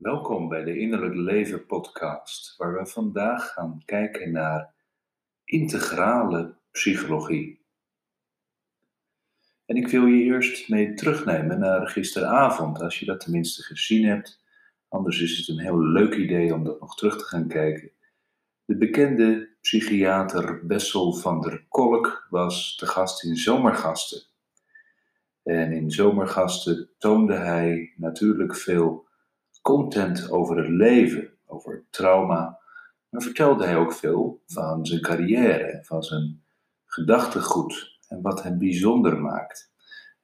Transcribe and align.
Welkom 0.00 0.48
bij 0.48 0.64
de 0.64 0.78
Innerlijk 0.78 1.14
Leven 1.14 1.66
podcast, 1.66 2.56
waar 2.56 2.78
we 2.78 2.86
vandaag 2.86 3.52
gaan 3.52 3.82
kijken 3.84 4.32
naar 4.32 4.74
integrale 5.44 6.56
psychologie. 6.70 7.64
En 9.66 9.76
ik 9.76 9.88
wil 9.88 10.06
je 10.06 10.24
eerst 10.24 10.68
mee 10.68 10.94
terugnemen 10.94 11.58
naar 11.58 11.88
gisteravond, 11.88 12.80
als 12.80 12.98
je 12.98 13.06
dat 13.06 13.20
tenminste 13.20 13.62
gezien 13.62 14.04
hebt. 14.04 14.44
Anders 14.88 15.20
is 15.20 15.38
het 15.38 15.48
een 15.48 15.62
heel 15.62 15.80
leuk 15.80 16.14
idee 16.14 16.54
om 16.54 16.64
dat 16.64 16.80
nog 16.80 16.96
terug 16.96 17.16
te 17.16 17.24
gaan 17.24 17.48
kijken. 17.48 17.90
De 18.64 18.76
bekende 18.76 19.56
psychiater 19.60 20.66
Bessel 20.66 21.12
van 21.12 21.40
der 21.40 21.66
Kolk 21.68 22.26
was 22.30 22.76
te 22.76 22.86
gast 22.86 23.24
in 23.24 23.36
Zomergasten. 23.36 24.22
En 25.42 25.72
in 25.72 25.90
Zomergasten 25.90 26.90
toonde 26.98 27.34
hij 27.34 27.94
natuurlijk 27.96 28.56
veel 28.56 29.08
content 29.60 30.30
over 30.30 30.56
het 30.56 30.68
leven, 30.68 31.30
over 31.46 31.84
trauma, 31.90 32.58
maar 33.08 33.22
vertelde 33.22 33.64
hij 33.64 33.76
ook 33.76 33.92
veel 33.92 34.42
van 34.46 34.86
zijn 34.86 35.00
carrière, 35.00 35.78
van 35.82 36.02
zijn 36.02 36.42
gedachtegoed 36.86 37.98
en 38.08 38.20
wat 38.22 38.42
hem 38.42 38.58
bijzonder 38.58 39.20
maakt. 39.20 39.72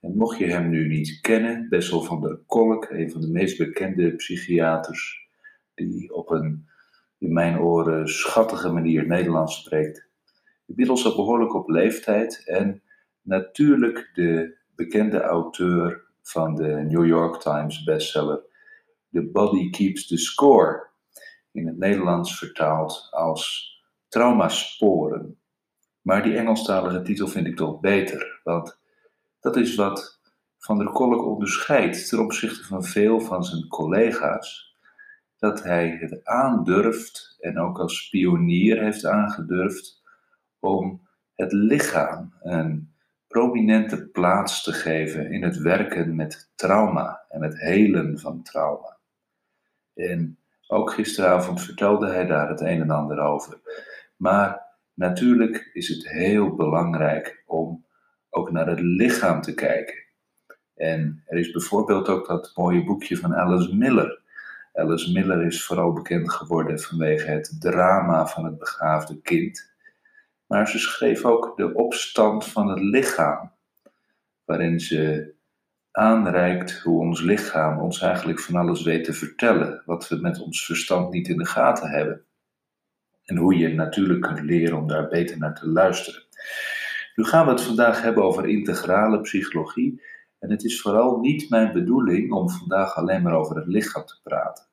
En 0.00 0.16
mocht 0.16 0.38
je 0.38 0.46
hem 0.46 0.68
nu 0.68 0.88
niet 0.88 1.20
kennen, 1.20 1.68
Bessel 1.68 2.02
van 2.02 2.20
der 2.20 2.40
Kolk, 2.46 2.90
een 2.90 3.10
van 3.10 3.20
de 3.20 3.30
meest 3.30 3.58
bekende 3.58 4.14
psychiaters, 4.14 5.28
die 5.74 6.14
op 6.14 6.30
een 6.30 6.68
in 7.18 7.32
mijn 7.32 7.58
oren 7.58 8.08
schattige 8.08 8.72
manier 8.72 9.06
Nederlands 9.06 9.56
spreekt. 9.56 10.08
Inmiddels 10.66 11.04
al 11.04 11.16
behoorlijk 11.16 11.54
op 11.54 11.68
leeftijd 11.68 12.42
en 12.44 12.82
natuurlijk 13.22 14.10
de 14.14 14.56
bekende 14.74 15.20
auteur 15.20 16.04
van 16.22 16.54
de 16.54 16.66
New 16.66 17.06
York 17.06 17.40
Times 17.40 17.84
bestseller 17.84 18.42
The 19.12 19.22
Body 19.22 19.70
Keeps 19.70 20.06
the 20.06 20.18
Score. 20.18 20.88
In 21.52 21.66
het 21.66 21.78
Nederlands 21.78 22.38
vertaald 22.38 23.08
als 23.10 23.74
Traumasporen. 24.08 25.38
Maar 26.00 26.22
die 26.22 26.36
Engelstalige 26.36 27.02
titel 27.02 27.28
vind 27.28 27.46
ik 27.46 27.56
toch 27.56 27.80
beter, 27.80 28.40
want 28.44 28.78
dat 29.40 29.56
is 29.56 29.74
wat 29.74 30.20
Van 30.58 30.78
der 30.78 30.90
Kolk 30.90 31.26
onderscheidt 31.26 32.08
ten 32.08 32.18
opzichte 32.18 32.64
van 32.64 32.84
veel 32.84 33.20
van 33.20 33.44
zijn 33.44 33.68
collega's. 33.68 34.76
Dat 35.38 35.62
hij 35.62 35.96
het 36.00 36.24
aandurft 36.24 37.36
en 37.40 37.58
ook 37.58 37.78
als 37.78 38.08
pionier 38.08 38.82
heeft 38.82 39.04
aangedurfd 39.04 40.02
om 40.58 41.06
het 41.34 41.52
lichaam 41.52 42.34
een 42.42 42.94
prominente 43.28 44.08
plaats 44.08 44.62
te 44.62 44.72
geven 44.72 45.30
in 45.30 45.42
het 45.42 45.56
werken 45.56 46.14
met 46.14 46.50
trauma 46.54 47.24
en 47.28 47.42
het 47.42 47.60
helen 47.60 48.18
van 48.18 48.42
trauma. 48.42 48.95
En 49.96 50.38
ook 50.66 50.92
gisteravond 50.92 51.62
vertelde 51.62 52.08
hij 52.08 52.26
daar 52.26 52.48
het 52.48 52.60
een 52.60 52.80
en 52.80 52.90
ander 52.90 53.18
over. 53.18 53.58
Maar 54.16 54.62
natuurlijk 54.94 55.70
is 55.72 55.88
het 55.88 56.08
heel 56.08 56.54
belangrijk 56.54 57.42
om 57.46 57.84
ook 58.30 58.50
naar 58.50 58.66
het 58.66 58.80
lichaam 58.80 59.40
te 59.40 59.54
kijken. 59.54 60.04
En 60.74 61.22
er 61.26 61.38
is 61.38 61.50
bijvoorbeeld 61.50 62.08
ook 62.08 62.26
dat 62.26 62.52
mooie 62.54 62.84
boekje 62.84 63.16
van 63.16 63.34
Alice 63.34 63.76
Miller. 63.76 64.20
Alice 64.72 65.12
Miller 65.12 65.46
is 65.46 65.64
vooral 65.64 65.92
bekend 65.92 66.32
geworden 66.32 66.80
vanwege 66.80 67.30
het 67.30 67.56
drama 67.60 68.26
van 68.26 68.44
het 68.44 68.58
begaafde 68.58 69.20
kind. 69.20 69.74
Maar 70.46 70.68
ze 70.68 70.78
schreef 70.78 71.24
ook 71.24 71.56
de 71.56 71.74
opstand 71.74 72.46
van 72.46 72.68
het 72.68 72.80
lichaam, 72.80 73.52
waarin 74.44 74.80
ze 74.80 75.34
aanreikt 75.96 76.80
hoe 76.80 77.00
ons 77.00 77.20
lichaam 77.20 77.78
ons 77.78 78.00
eigenlijk 78.00 78.40
van 78.40 78.54
alles 78.54 78.82
weet 78.82 79.04
te 79.04 79.12
vertellen, 79.12 79.82
wat 79.84 80.08
we 80.08 80.16
met 80.16 80.40
ons 80.40 80.64
verstand 80.64 81.12
niet 81.12 81.28
in 81.28 81.36
de 81.38 81.46
gaten 81.46 81.90
hebben. 81.90 82.24
En 83.24 83.36
hoe 83.36 83.56
je 83.56 83.68
natuurlijk 83.68 84.20
kunt 84.20 84.40
leren 84.40 84.78
om 84.78 84.88
daar 84.88 85.08
beter 85.08 85.38
naar 85.38 85.54
te 85.54 85.68
luisteren. 85.68 86.22
Nu 87.14 87.24
gaan 87.24 87.44
we 87.44 87.52
het 87.52 87.60
vandaag 87.60 88.02
hebben 88.02 88.24
over 88.24 88.48
integrale 88.48 89.20
psychologie. 89.20 90.02
En 90.38 90.50
het 90.50 90.64
is 90.64 90.80
vooral 90.80 91.20
niet 91.20 91.50
mijn 91.50 91.72
bedoeling 91.72 92.32
om 92.32 92.50
vandaag 92.50 92.94
alleen 92.94 93.22
maar 93.22 93.36
over 93.36 93.56
het 93.56 93.66
lichaam 93.66 94.04
te 94.04 94.20
praten. 94.22 94.66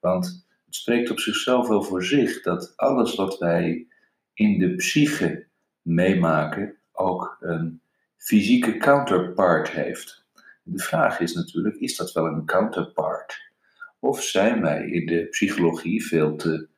Want 0.00 0.46
het 0.64 0.74
spreekt 0.74 1.10
op 1.10 1.18
zichzelf 1.18 1.68
wel 1.68 1.82
voor 1.82 2.04
zich 2.04 2.42
dat 2.42 2.72
alles 2.76 3.14
wat 3.14 3.38
wij 3.38 3.86
in 4.34 4.58
de 4.58 4.74
psyche 4.74 5.46
meemaken 5.82 6.76
ook 6.92 7.36
een 7.40 7.80
fysieke 8.16 8.76
counterpart 8.76 9.70
heeft. 9.70 10.23
De 10.66 10.82
vraag 10.82 11.20
is 11.20 11.34
natuurlijk, 11.34 11.76
is 11.76 11.96
dat 11.96 12.12
wel 12.12 12.26
een 12.26 12.44
counterpart? 12.44 13.52
Of 13.98 14.22
zijn 14.22 14.60
wij 14.60 14.86
in 14.86 15.06
de 15.06 15.26
psychologie 15.26 16.06
veel 16.06 16.36
te 16.36 16.68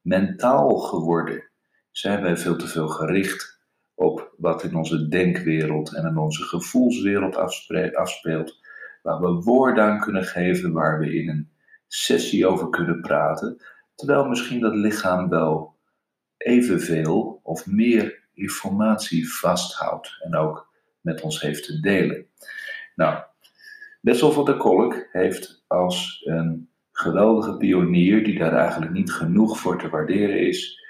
mentaal 0.00 0.76
geworden? 0.76 1.48
Zijn 1.90 2.22
wij 2.22 2.36
veel 2.36 2.56
te 2.56 2.68
veel 2.68 2.88
gericht 2.88 3.60
op 3.94 4.34
wat 4.36 4.62
in 4.62 4.74
onze 4.74 5.08
denkwereld 5.08 5.94
en 5.94 6.06
in 6.06 6.16
onze 6.16 6.42
gevoelswereld 6.42 7.36
afspeelt, 7.96 8.60
waar 9.02 9.20
we 9.20 9.42
woorden 9.42 9.84
aan 9.84 10.00
kunnen 10.00 10.24
geven, 10.24 10.72
waar 10.72 10.98
we 10.98 11.14
in 11.14 11.28
een 11.28 11.50
sessie 11.86 12.46
over 12.46 12.68
kunnen 12.68 13.00
praten, 13.00 13.62
terwijl 13.94 14.24
misschien 14.24 14.60
dat 14.60 14.74
lichaam 14.74 15.28
wel 15.28 15.76
evenveel 16.36 17.40
of 17.42 17.66
meer 17.66 18.22
informatie 18.32 19.32
vasthoudt 19.32 20.18
en 20.20 20.36
ook 20.36 20.72
met 21.00 21.20
ons 21.20 21.40
heeft 21.40 21.64
te 21.64 21.80
delen. 21.80 22.26
Nou, 22.94 23.24
Bessel 24.04 24.32
van 24.32 24.44
der 24.44 24.56
Kolk 24.56 25.08
heeft 25.12 25.64
als 25.66 26.22
een 26.24 26.70
geweldige 26.92 27.56
pionier, 27.56 28.24
die 28.24 28.38
daar 28.38 28.52
eigenlijk 28.52 28.92
niet 28.92 29.12
genoeg 29.12 29.58
voor 29.58 29.78
te 29.78 29.88
waarderen 29.88 30.46
is, 30.46 30.84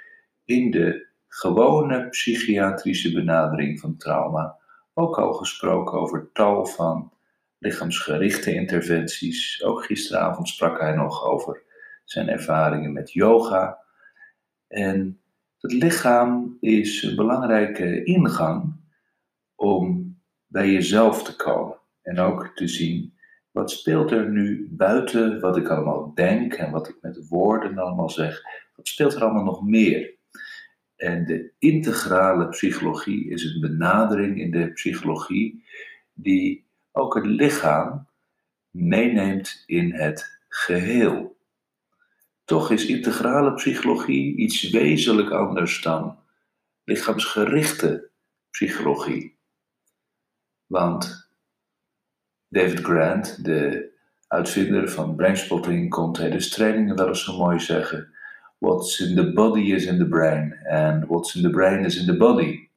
in 0.44 0.70
de 0.70 1.06
gewone 1.28 2.08
psychiatrische 2.08 3.12
benadering 3.12 3.80
van 3.80 3.96
trauma 3.96 4.56
ook 4.94 5.18
al 5.18 5.32
gesproken 5.32 5.98
over 5.98 6.30
tal 6.32 6.66
van 6.66 7.12
lichaamsgerichte 7.58 8.54
interventies. 8.54 9.62
Ook 9.62 9.84
gisteravond 9.84 10.48
sprak 10.48 10.80
hij 10.80 10.94
nog 10.94 11.24
over 11.24 11.62
zijn 12.04 12.28
ervaringen 12.28 12.92
met 12.92 13.12
yoga. 13.12 13.78
En 14.68 15.20
het 15.58 15.72
lichaam 15.72 16.56
is 16.60 17.02
een 17.02 17.16
belangrijke 17.16 18.04
ingang 18.04 18.76
om 19.54 20.16
bij 20.46 20.70
jezelf 20.70 21.22
te 21.22 21.36
komen. 21.36 21.82
En 22.04 22.18
ook 22.18 22.50
te 22.54 22.68
zien 22.68 23.14
wat 23.50 23.70
speelt 23.70 24.10
er 24.10 24.30
nu 24.30 24.68
buiten 24.70 25.40
wat 25.40 25.56
ik 25.56 25.68
allemaal 25.68 26.14
denk 26.14 26.54
en 26.54 26.70
wat 26.70 26.88
ik 26.88 26.96
met 27.00 27.28
woorden 27.28 27.78
allemaal 27.78 28.10
zeg. 28.10 28.42
Wat 28.76 28.88
speelt 28.88 29.14
er 29.14 29.22
allemaal 29.22 29.44
nog 29.44 29.62
meer? 29.62 30.14
En 30.96 31.24
de 31.24 31.52
integrale 31.58 32.48
psychologie 32.48 33.30
is 33.30 33.44
een 33.44 33.60
benadering 33.60 34.40
in 34.40 34.50
de 34.50 34.72
psychologie 34.72 35.64
die 36.14 36.66
ook 36.92 37.14
het 37.14 37.26
lichaam 37.26 38.08
meeneemt 38.70 39.62
in 39.66 39.92
het 39.92 40.38
geheel. 40.48 41.36
Toch 42.44 42.70
is 42.70 42.86
integrale 42.86 43.54
psychologie 43.54 44.36
iets 44.36 44.70
wezenlijk 44.70 45.30
anders 45.30 45.82
dan 45.82 46.18
lichaamsgerichte 46.84 48.10
psychologie. 48.50 49.36
Want 50.66 51.23
David 52.54 52.80
Grant, 52.80 53.44
de 53.44 53.90
uitvinder 54.28 54.90
van 54.90 55.16
brainspotting, 55.16 55.90
kon 55.90 56.12
tijdens 56.12 56.48
trainingen 56.48 56.96
wel 56.96 57.08
eens 57.08 57.24
zo 57.24 57.36
mooi 57.36 57.60
zeggen: 57.60 58.08
What's 58.58 59.00
in 59.00 59.16
the 59.16 59.32
body 59.32 59.60
is 59.72 59.86
in 59.86 59.98
the 59.98 60.08
brain, 60.08 60.56
and 60.68 61.06
what's 61.06 61.34
in 61.34 61.42
the 61.42 61.50
brain 61.50 61.84
is 61.84 61.96
in 61.96 62.06
the 62.06 62.16
body. 62.16 62.68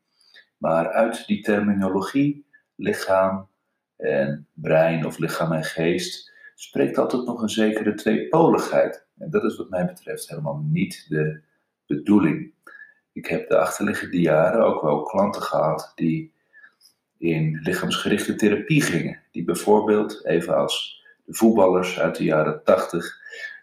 Maar 0.58 0.92
uit 0.92 1.28
die 1.28 1.42
terminologie, 1.42 2.46
lichaam 2.76 3.48
en 3.96 4.48
brein 4.54 5.06
of 5.06 5.18
lichaam 5.18 5.52
en 5.52 5.64
geest, 5.64 6.32
spreekt 6.56 6.98
altijd 6.98 7.26
nog 7.26 7.42
een 7.42 7.50
zekere 7.50 7.94
tweepoligheid. 7.94 9.06
En 9.18 9.30
dat 9.30 9.44
is 9.44 9.58
wat 9.58 9.70
mij 9.70 9.86
betreft 9.86 10.30
helemaal 10.30 10.66
niet 10.70 11.06
de 11.10 11.42
bedoeling. 11.86 12.54
Ik 13.14 13.26
heb 13.26 13.50
de 13.50 13.58
achterliggende 13.58 14.20
jaren 14.20 14.66
ook 14.66 14.82
wel 14.82 15.04
klanten 15.04 15.42
gehad 15.42 15.92
die 15.96 16.36
in 17.18 17.60
lichaamsgerichte 17.64 18.36
therapie 18.36 18.82
gingen. 18.82 19.20
Die 19.32 19.44
bijvoorbeeld, 19.44 20.26
even 20.26 20.58
als 20.58 21.04
de 21.26 21.34
voetballers 21.34 22.00
uit 22.00 22.16
de 22.16 22.24
jaren 22.24 22.64
80, 22.64 23.18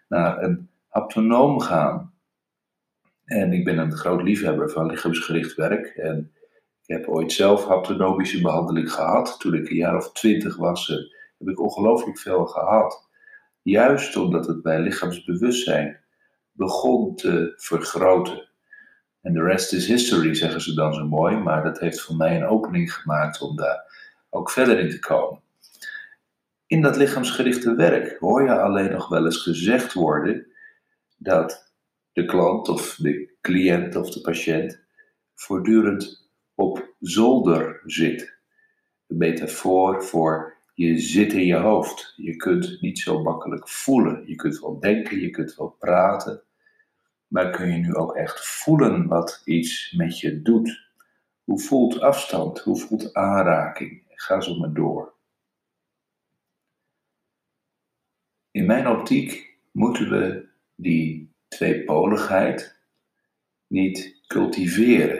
naar 0.07 0.43
een 0.43 0.69
haptonoom 0.87 1.59
gaan. 1.59 2.13
En 3.25 3.53
ik 3.53 3.63
ben 3.63 3.77
een 3.77 3.93
groot 3.93 4.21
liefhebber 4.21 4.69
van 4.69 4.85
lichaamsgericht 4.85 5.55
werk. 5.55 5.87
En 5.87 6.31
ik 6.85 6.95
heb 6.95 7.07
ooit 7.07 7.31
zelf 7.31 7.65
haptonomische 7.65 8.41
behandeling 8.41 8.91
gehad. 8.91 9.39
Toen 9.39 9.53
ik 9.53 9.69
een 9.69 9.75
jaar 9.75 9.95
of 9.95 10.11
twintig 10.11 10.57
was, 10.57 10.89
eh, 10.89 10.97
heb 11.37 11.47
ik 11.47 11.59
ongelooflijk 11.59 12.19
veel 12.19 12.45
gehad. 12.45 13.09
Juist 13.61 14.15
omdat 14.15 14.47
het 14.47 14.61
bij 14.61 14.79
lichaamsbewustzijn 14.79 16.03
begon 16.51 17.15
te 17.15 17.53
vergroten. 17.55 18.49
En 19.25 19.33
de 19.33 19.43
rest 19.43 19.73
is 19.73 19.87
history, 19.87 20.33
zeggen 20.33 20.61
ze 20.61 20.73
dan 20.73 20.93
zo 20.93 21.07
mooi. 21.07 21.35
Maar 21.37 21.63
dat 21.63 21.79
heeft 21.79 22.01
voor 22.01 22.15
mij 22.15 22.35
een 22.35 22.47
opening 22.47 22.93
gemaakt 22.93 23.41
om 23.41 23.55
daar 23.55 23.83
ook 24.29 24.51
verder 24.51 24.79
in 24.79 24.89
te 24.89 24.99
komen. 24.99 25.41
In 26.67 26.81
dat 26.81 26.97
lichaamsgerichte 26.97 27.75
werk 27.75 28.17
hoor 28.19 28.43
je 28.43 28.59
alleen 28.59 28.91
nog 28.91 29.07
wel 29.07 29.25
eens 29.25 29.41
gezegd 29.41 29.93
worden 29.93 30.47
dat 31.17 31.73
de 32.13 32.25
klant 32.25 32.69
of 32.69 32.95
de 32.95 33.33
cliënt 33.41 33.95
of 33.95 34.09
de 34.09 34.21
patiënt 34.21 34.83
voortdurend 35.35 36.29
op 36.55 36.93
zolder 36.99 37.81
zit. 37.85 38.37
Een 39.07 39.17
metafoor 39.17 40.03
voor 40.03 40.57
je 40.73 40.99
zit 40.99 41.33
in 41.33 41.45
je 41.45 41.55
hoofd. 41.55 42.13
Je 42.15 42.35
kunt 42.35 42.81
niet 42.81 42.99
zo 42.99 43.21
makkelijk 43.21 43.69
voelen. 43.69 44.23
Je 44.27 44.35
kunt 44.35 44.59
wel 44.59 44.79
denken, 44.79 45.19
je 45.19 45.29
kunt 45.29 45.55
wel 45.55 45.75
praten. 45.79 46.43
Maar 47.35 47.49
kun 47.49 47.71
je 47.71 47.77
nu 47.77 47.95
ook 47.95 48.15
echt 48.15 48.47
voelen 48.47 49.07
wat 49.07 49.41
iets 49.45 49.91
met 49.97 50.19
je 50.19 50.41
doet? 50.41 50.89
Hoe 51.43 51.59
voelt 51.59 51.99
afstand? 51.99 52.59
Hoe 52.59 52.77
voelt 52.77 53.13
aanraking? 53.13 54.03
Ga 54.07 54.41
zo 54.41 54.55
maar 54.55 54.73
door. 54.73 55.13
In 58.51 58.65
mijn 58.65 58.87
optiek 58.87 59.57
moeten 59.71 60.09
we 60.09 60.47
die 60.75 61.33
tweepoligheid 61.47 62.79
niet 63.67 64.21
cultiveren. 64.27 65.17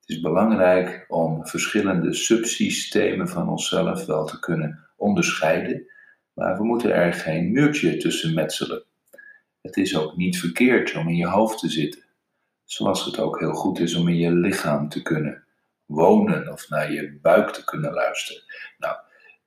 Het 0.00 0.08
is 0.08 0.20
belangrijk 0.20 1.04
om 1.08 1.46
verschillende 1.46 2.14
subsystemen 2.14 3.28
van 3.28 3.48
onszelf 3.48 4.04
wel 4.06 4.26
te 4.26 4.38
kunnen 4.38 4.88
onderscheiden, 4.96 5.86
maar 6.32 6.56
we 6.56 6.64
moeten 6.64 6.94
er 6.94 7.12
geen 7.12 7.52
muurtje 7.52 7.96
tussen 7.96 8.34
metselen. 8.34 8.84
Het 9.66 9.76
is 9.76 9.96
ook 9.96 10.16
niet 10.16 10.38
verkeerd 10.38 10.94
om 10.94 11.08
in 11.08 11.16
je 11.16 11.26
hoofd 11.26 11.58
te 11.58 11.68
zitten, 11.68 12.02
zoals 12.64 13.04
het 13.04 13.18
ook 13.18 13.38
heel 13.38 13.52
goed 13.52 13.78
is 13.78 13.94
om 13.94 14.08
in 14.08 14.16
je 14.16 14.32
lichaam 14.32 14.88
te 14.88 15.02
kunnen 15.02 15.44
wonen 15.84 16.52
of 16.52 16.68
naar 16.68 16.92
je 16.92 17.18
buik 17.22 17.50
te 17.50 17.64
kunnen 17.64 17.92
luisteren. 17.92 18.42
Nou, 18.78 18.96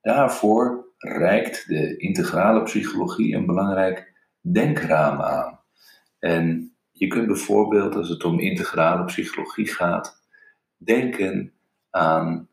daarvoor 0.02 0.88
reikt 0.98 1.68
de 1.68 1.98
integrale 1.98 2.64
psychologie 2.64 3.36
een 3.36 3.46
belangrijk 3.46 4.14
denkraam 4.42 5.22
aan. 5.22 5.60
En 6.20 6.76
je 6.92 7.08
kunt 7.08 7.28
bijvoorbeeld, 7.28 7.96
als 7.96 8.10
het 8.10 8.24
om 8.24 8.40
integrale 8.40 9.06
psychologie 9.06 9.68
gaat, 9.68 10.28
denken 10.78 11.54
aan 11.90 12.50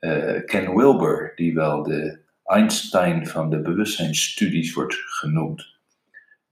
uh, 0.00 0.44
Ken 0.44 0.76
Wilber, 0.76 1.32
die 1.34 1.54
wel 1.54 1.82
de 1.82 2.24
Einstein 2.44 3.26
van 3.26 3.50
de 3.50 3.60
bewustzijnsstudies 3.60 4.74
wordt 4.74 4.94
genoemd. 4.94 5.75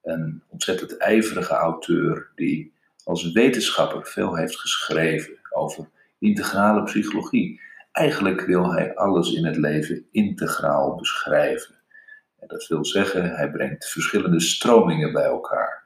Een 0.04 0.42
ontzettend 0.48 0.96
ijverige 0.96 1.54
auteur 1.54 2.30
die 2.34 2.72
als 3.04 3.32
wetenschapper 3.32 4.06
veel 4.06 4.36
heeft 4.36 4.60
geschreven 4.60 5.38
over 5.50 5.88
integrale 6.18 6.82
psychologie. 6.82 7.60
Eigenlijk 7.92 8.40
wil 8.40 8.72
hij 8.72 8.94
alles 8.94 9.32
in 9.32 9.44
het 9.44 9.56
leven 9.56 10.06
integraal 10.10 10.94
beschrijven. 10.94 11.74
En 12.38 12.48
dat 12.48 12.66
wil 12.66 12.84
zeggen, 12.84 13.30
hij 13.30 13.50
brengt 13.50 13.88
verschillende 13.88 14.40
stromingen 14.40 15.12
bij 15.12 15.24
elkaar. 15.24 15.84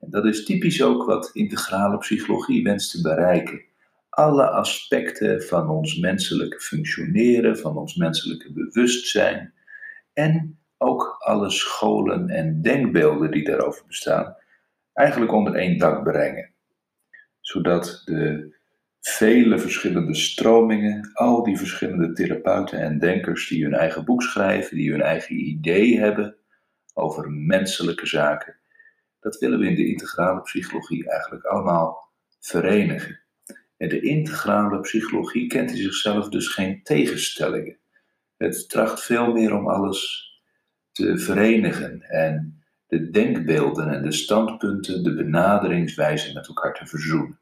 En 0.00 0.10
dat 0.10 0.24
is 0.24 0.44
typisch 0.44 0.82
ook 0.82 1.06
wat 1.06 1.30
integrale 1.32 1.98
psychologie 1.98 2.62
wenst 2.62 2.90
te 2.90 3.00
bereiken. 3.00 3.62
Alle 4.08 4.50
aspecten 4.50 5.42
van 5.42 5.68
ons 5.68 5.98
menselijke 5.98 6.60
functioneren, 6.60 7.58
van 7.58 7.76
ons 7.76 7.94
menselijke 7.94 8.52
bewustzijn 8.52 9.54
en 10.12 10.61
ook 10.82 11.16
alle 11.18 11.50
scholen 11.50 12.28
en 12.28 12.62
denkbeelden 12.62 13.30
die 13.30 13.44
daarover 13.44 13.84
bestaan, 13.86 14.36
eigenlijk 14.92 15.32
onder 15.32 15.54
één 15.54 15.78
dak 15.78 16.02
brengen. 16.02 16.50
Zodat 17.40 18.02
de 18.04 18.54
vele 19.00 19.58
verschillende 19.58 20.14
stromingen, 20.14 21.10
al 21.12 21.42
die 21.42 21.58
verschillende 21.58 22.12
therapeuten 22.12 22.78
en 22.78 22.98
denkers 22.98 23.48
die 23.48 23.64
hun 23.64 23.74
eigen 23.74 24.04
boek 24.04 24.22
schrijven, 24.22 24.76
die 24.76 24.90
hun 24.90 25.02
eigen 25.02 25.34
idee 25.34 25.98
hebben 25.98 26.36
over 26.94 27.30
menselijke 27.30 28.06
zaken, 28.06 28.56
dat 29.20 29.38
willen 29.38 29.58
we 29.58 29.66
in 29.66 29.74
de 29.74 29.86
integrale 29.86 30.40
psychologie 30.40 31.10
eigenlijk 31.10 31.44
allemaal 31.44 32.10
verenigen. 32.40 33.20
En 33.76 33.88
de 33.88 34.00
integrale 34.00 34.80
psychologie 34.80 35.46
kent 35.46 35.70
in 35.70 35.76
zichzelf 35.76 36.28
dus 36.28 36.48
geen 36.48 36.82
tegenstellingen. 36.82 37.78
Het 38.36 38.68
tracht 38.68 39.02
veel 39.02 39.32
meer 39.32 39.54
om 39.54 39.68
alles 39.68 40.31
te 40.92 41.18
verenigen 41.18 42.02
en 42.02 42.62
de 42.86 43.10
denkbeelden 43.10 43.88
en 43.88 44.02
de 44.02 44.12
standpunten, 44.12 45.02
de 45.02 45.14
benaderingswijzen 45.14 46.34
met 46.34 46.48
elkaar 46.48 46.74
te 46.74 46.86
verzoenen. 46.86 47.38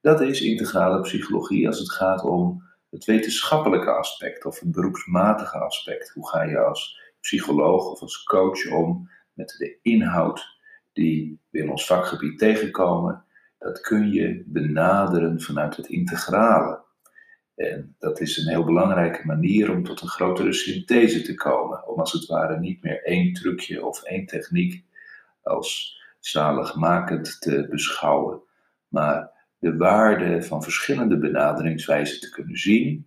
Dat 0.00 0.20
is 0.20 0.40
integrale 0.40 1.00
psychologie 1.00 1.66
als 1.66 1.78
het 1.78 1.92
gaat 1.92 2.22
om 2.22 2.62
het 2.90 3.04
wetenschappelijke 3.04 3.90
aspect 3.90 4.44
of 4.44 4.60
het 4.60 4.70
beroepsmatige 4.70 5.58
aspect. 5.58 6.10
Hoe 6.10 6.28
ga 6.28 6.42
je 6.42 6.58
als 6.58 7.00
psycholoog 7.20 7.90
of 7.90 8.00
als 8.00 8.22
coach 8.22 8.70
om 8.70 9.10
met 9.32 9.54
de 9.58 9.78
inhoud 9.82 10.44
die 10.92 11.40
we 11.50 11.58
in 11.58 11.70
ons 11.70 11.86
vakgebied 11.86 12.38
tegenkomen, 12.38 13.24
dat 13.58 13.80
kun 13.80 14.12
je 14.12 14.42
benaderen 14.46 15.40
vanuit 15.40 15.76
het 15.76 15.86
integrale. 15.86 16.83
En 17.56 17.96
dat 17.98 18.20
is 18.20 18.36
een 18.36 18.48
heel 18.48 18.64
belangrijke 18.64 19.26
manier 19.26 19.70
om 19.70 19.84
tot 19.84 20.00
een 20.00 20.08
grotere 20.08 20.52
synthese 20.52 21.22
te 21.22 21.34
komen. 21.34 21.88
Om 21.88 22.00
als 22.00 22.12
het 22.12 22.26
ware 22.26 22.58
niet 22.58 22.82
meer 22.82 23.02
één 23.04 23.32
trucje 23.32 23.86
of 23.86 24.02
één 24.02 24.26
techniek 24.26 24.84
als 25.42 26.00
zaligmakend 26.18 27.40
te 27.40 27.66
beschouwen, 27.70 28.42
maar 28.88 29.30
de 29.58 29.76
waarde 29.76 30.42
van 30.42 30.62
verschillende 30.62 31.18
benaderingswijzen 31.18 32.20
te 32.20 32.30
kunnen 32.30 32.56
zien, 32.56 33.06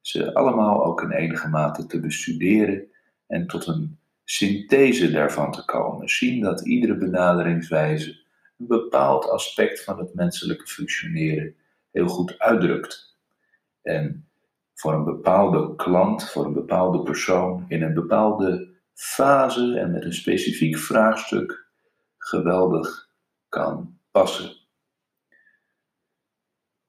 ze 0.00 0.34
allemaal 0.34 0.84
ook 0.84 1.02
in 1.02 1.10
enige 1.10 1.48
mate 1.48 1.86
te 1.86 2.00
bestuderen 2.00 2.88
en 3.26 3.46
tot 3.46 3.66
een 3.66 3.98
synthese 4.24 5.10
daarvan 5.10 5.52
te 5.52 5.64
komen. 5.64 6.08
Zien 6.08 6.40
dat 6.40 6.66
iedere 6.66 6.96
benaderingswijze 6.96 8.10
een 8.58 8.66
bepaald 8.66 9.28
aspect 9.28 9.84
van 9.84 9.98
het 9.98 10.14
menselijke 10.14 10.66
functioneren 10.66 11.54
heel 11.90 12.08
goed 12.08 12.38
uitdrukt. 12.38 13.17
En 13.82 14.28
voor 14.74 14.94
een 14.94 15.04
bepaalde 15.04 15.74
klant, 15.76 16.30
voor 16.30 16.44
een 16.44 16.52
bepaalde 16.52 17.02
persoon, 17.02 17.64
in 17.68 17.82
een 17.82 17.94
bepaalde 17.94 18.76
fase 18.94 19.78
en 19.78 19.90
met 19.90 20.04
een 20.04 20.14
specifiek 20.14 20.76
vraagstuk 20.76 21.66
geweldig 22.18 23.08
kan 23.48 23.98
passen. 24.10 24.56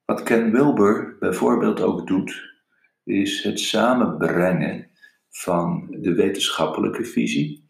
Wat 0.06 0.24
Ken 0.24 0.52
Wilber 0.52 1.18
bijvoorbeeld 1.20 1.82
ook 1.82 2.08
doet, 2.08 2.58
is 3.04 3.44
het 3.44 3.60
samenbrengen 3.60 4.90
van 5.30 5.88
de 5.90 6.14
wetenschappelijke 6.14 7.06
visie, 7.06 7.70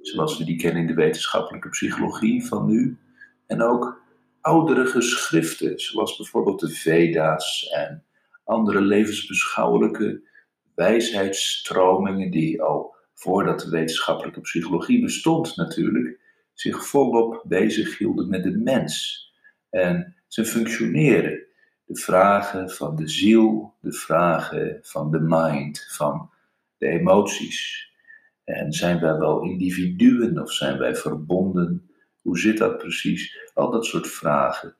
zoals 0.00 0.38
we 0.38 0.44
die 0.44 0.56
kennen 0.56 0.80
in 0.80 0.86
de 0.86 0.94
wetenschappelijke 0.94 1.68
psychologie 1.68 2.46
van 2.46 2.66
nu, 2.66 2.98
en 3.46 3.62
ook 3.62 4.02
oudere 4.40 4.86
geschriften, 4.86 5.80
zoals 5.80 6.16
bijvoorbeeld 6.16 6.60
de 6.60 6.68
Veda's 6.68 7.68
en 7.74 8.05
andere 8.46 8.80
levensbeschouwelijke 8.80 10.22
wijsheidsstromingen 10.74 12.30
die 12.30 12.62
al 12.62 12.94
voordat 13.14 13.60
de 13.60 13.70
wetenschappelijke 13.70 14.40
psychologie 14.40 15.00
bestond 15.00 15.56
natuurlijk, 15.56 16.20
zich 16.52 16.86
volop 16.86 17.42
bezighielden 17.46 18.28
met 18.28 18.42
de 18.42 18.50
mens 18.50 19.24
en 19.70 20.16
zijn 20.26 20.46
functioneren. 20.46 21.44
De 21.84 21.96
vragen 21.96 22.70
van 22.70 22.96
de 22.96 23.08
ziel, 23.08 23.74
de 23.80 23.92
vragen 23.92 24.78
van 24.82 25.10
de 25.10 25.20
mind, 25.20 25.86
van 25.90 26.30
de 26.78 26.86
emoties. 26.86 27.90
En 28.44 28.72
zijn 28.72 29.00
wij 29.00 29.18
wel 29.18 29.42
individuen 29.42 30.42
of 30.42 30.52
zijn 30.52 30.78
wij 30.78 30.94
verbonden? 30.94 31.90
Hoe 32.22 32.38
zit 32.38 32.58
dat 32.58 32.78
precies? 32.78 33.50
Al 33.54 33.70
dat 33.70 33.86
soort 33.86 34.08
vragen 34.08 34.76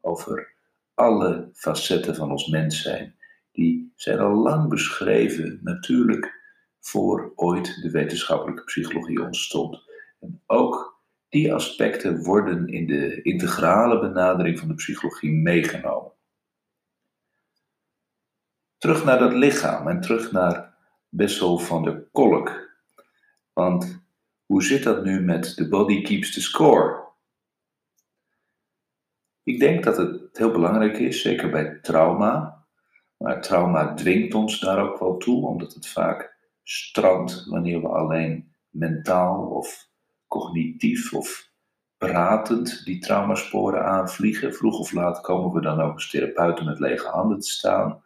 over 0.00 0.52
alle 1.00 1.50
facetten 1.52 2.14
van 2.14 2.30
ons 2.30 2.46
mens 2.46 2.82
zijn. 2.82 3.14
Die 3.52 3.92
zijn 3.96 4.18
al 4.18 4.34
lang 4.34 4.68
beschreven, 4.68 5.58
natuurlijk 5.62 6.38
voor 6.80 7.32
ooit 7.34 7.82
de 7.82 7.90
wetenschappelijke 7.90 8.64
psychologie 8.64 9.22
ontstond. 9.22 9.82
En 10.20 10.42
ook 10.46 11.00
die 11.28 11.54
aspecten 11.54 12.22
worden 12.22 12.68
in 12.68 12.86
de 12.86 13.22
integrale 13.22 14.00
benadering 14.00 14.58
van 14.58 14.68
de 14.68 14.74
psychologie 14.74 15.32
meegenomen. 15.32 16.12
Terug 18.78 19.04
naar 19.04 19.18
dat 19.18 19.32
lichaam 19.32 19.88
en 19.88 20.00
terug 20.00 20.32
naar 20.32 20.74
Bessel 21.08 21.58
van 21.58 21.82
der 21.82 22.08
Kolk. 22.12 22.68
Want 23.52 24.02
hoe 24.46 24.62
zit 24.62 24.82
dat 24.82 25.04
nu 25.04 25.20
met 25.20 25.56
The 25.56 25.68
Body 25.68 26.02
Keeps 26.02 26.34
the 26.34 26.40
Score? 26.40 27.09
Ik 29.50 29.58
denk 29.58 29.84
dat 29.84 29.96
het 29.96 30.28
heel 30.32 30.50
belangrijk 30.50 30.98
is, 30.98 31.22
zeker 31.22 31.50
bij 31.50 31.78
trauma. 31.82 32.64
Maar 33.16 33.42
trauma 33.42 33.94
dwingt 33.94 34.34
ons 34.34 34.60
daar 34.60 34.78
ook 34.78 34.98
wel 34.98 35.16
toe, 35.16 35.46
omdat 35.46 35.74
het 35.74 35.88
vaak 35.88 36.36
strandt 36.62 37.46
wanneer 37.48 37.80
we 37.80 37.88
alleen 37.88 38.52
mentaal 38.68 39.46
of 39.46 39.88
cognitief 40.28 41.14
of 41.14 41.50
pratend 41.98 42.84
die 42.84 42.98
traumasporen 42.98 43.84
aanvliegen. 43.84 44.54
Vroeg 44.54 44.78
of 44.78 44.92
laat 44.92 45.20
komen 45.20 45.52
we 45.52 45.60
dan 45.60 45.80
ook 45.80 45.92
als 45.92 46.10
therapeuten 46.10 46.64
met 46.64 46.78
lege 46.78 47.08
handen 47.08 47.40
te 47.40 47.50
staan. 47.50 48.02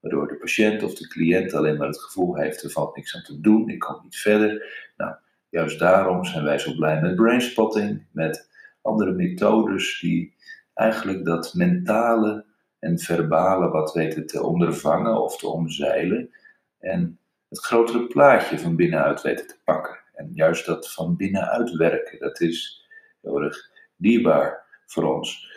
waardoor 0.00 0.28
de 0.28 0.36
patiënt 0.36 0.82
of 0.82 0.94
de 0.94 1.08
cliënt 1.08 1.54
alleen 1.54 1.76
maar 1.76 1.86
het 1.86 2.02
gevoel 2.02 2.36
heeft, 2.36 2.62
er 2.62 2.70
valt 2.70 2.96
niks 2.96 3.16
aan 3.16 3.22
te 3.22 3.40
doen, 3.40 3.68
ik 3.68 3.78
kom 3.78 4.00
niet 4.02 4.16
verder. 4.16 4.66
Nou, 4.96 5.14
juist 5.48 5.78
daarom 5.78 6.24
zijn 6.24 6.44
wij 6.44 6.58
zo 6.58 6.74
blij 6.74 7.00
met 7.00 7.16
brainspotting, 7.16 8.06
met 8.12 8.50
andere 8.82 9.12
methodes 9.12 10.00
die 10.00 10.36
eigenlijk 10.78 11.24
dat 11.24 11.54
mentale 11.54 12.44
en 12.78 12.98
verbale 12.98 13.68
wat 13.68 13.92
weten 13.92 14.26
te 14.26 14.42
ondervangen 14.42 15.22
of 15.22 15.38
te 15.38 15.48
omzeilen 15.48 16.30
en 16.78 17.18
het 17.48 17.58
grotere 17.58 18.06
plaatje 18.06 18.58
van 18.58 18.76
binnenuit 18.76 19.22
weten 19.22 19.46
te 19.46 19.58
pakken. 19.64 19.98
En 20.14 20.30
juist 20.34 20.66
dat 20.66 20.92
van 20.92 21.16
binnenuit 21.16 21.70
werken, 21.70 22.18
dat 22.18 22.40
is 22.40 22.88
heel 23.22 23.42
erg 23.42 23.70
dierbaar 23.96 24.64
voor 24.86 25.16
ons. 25.16 25.50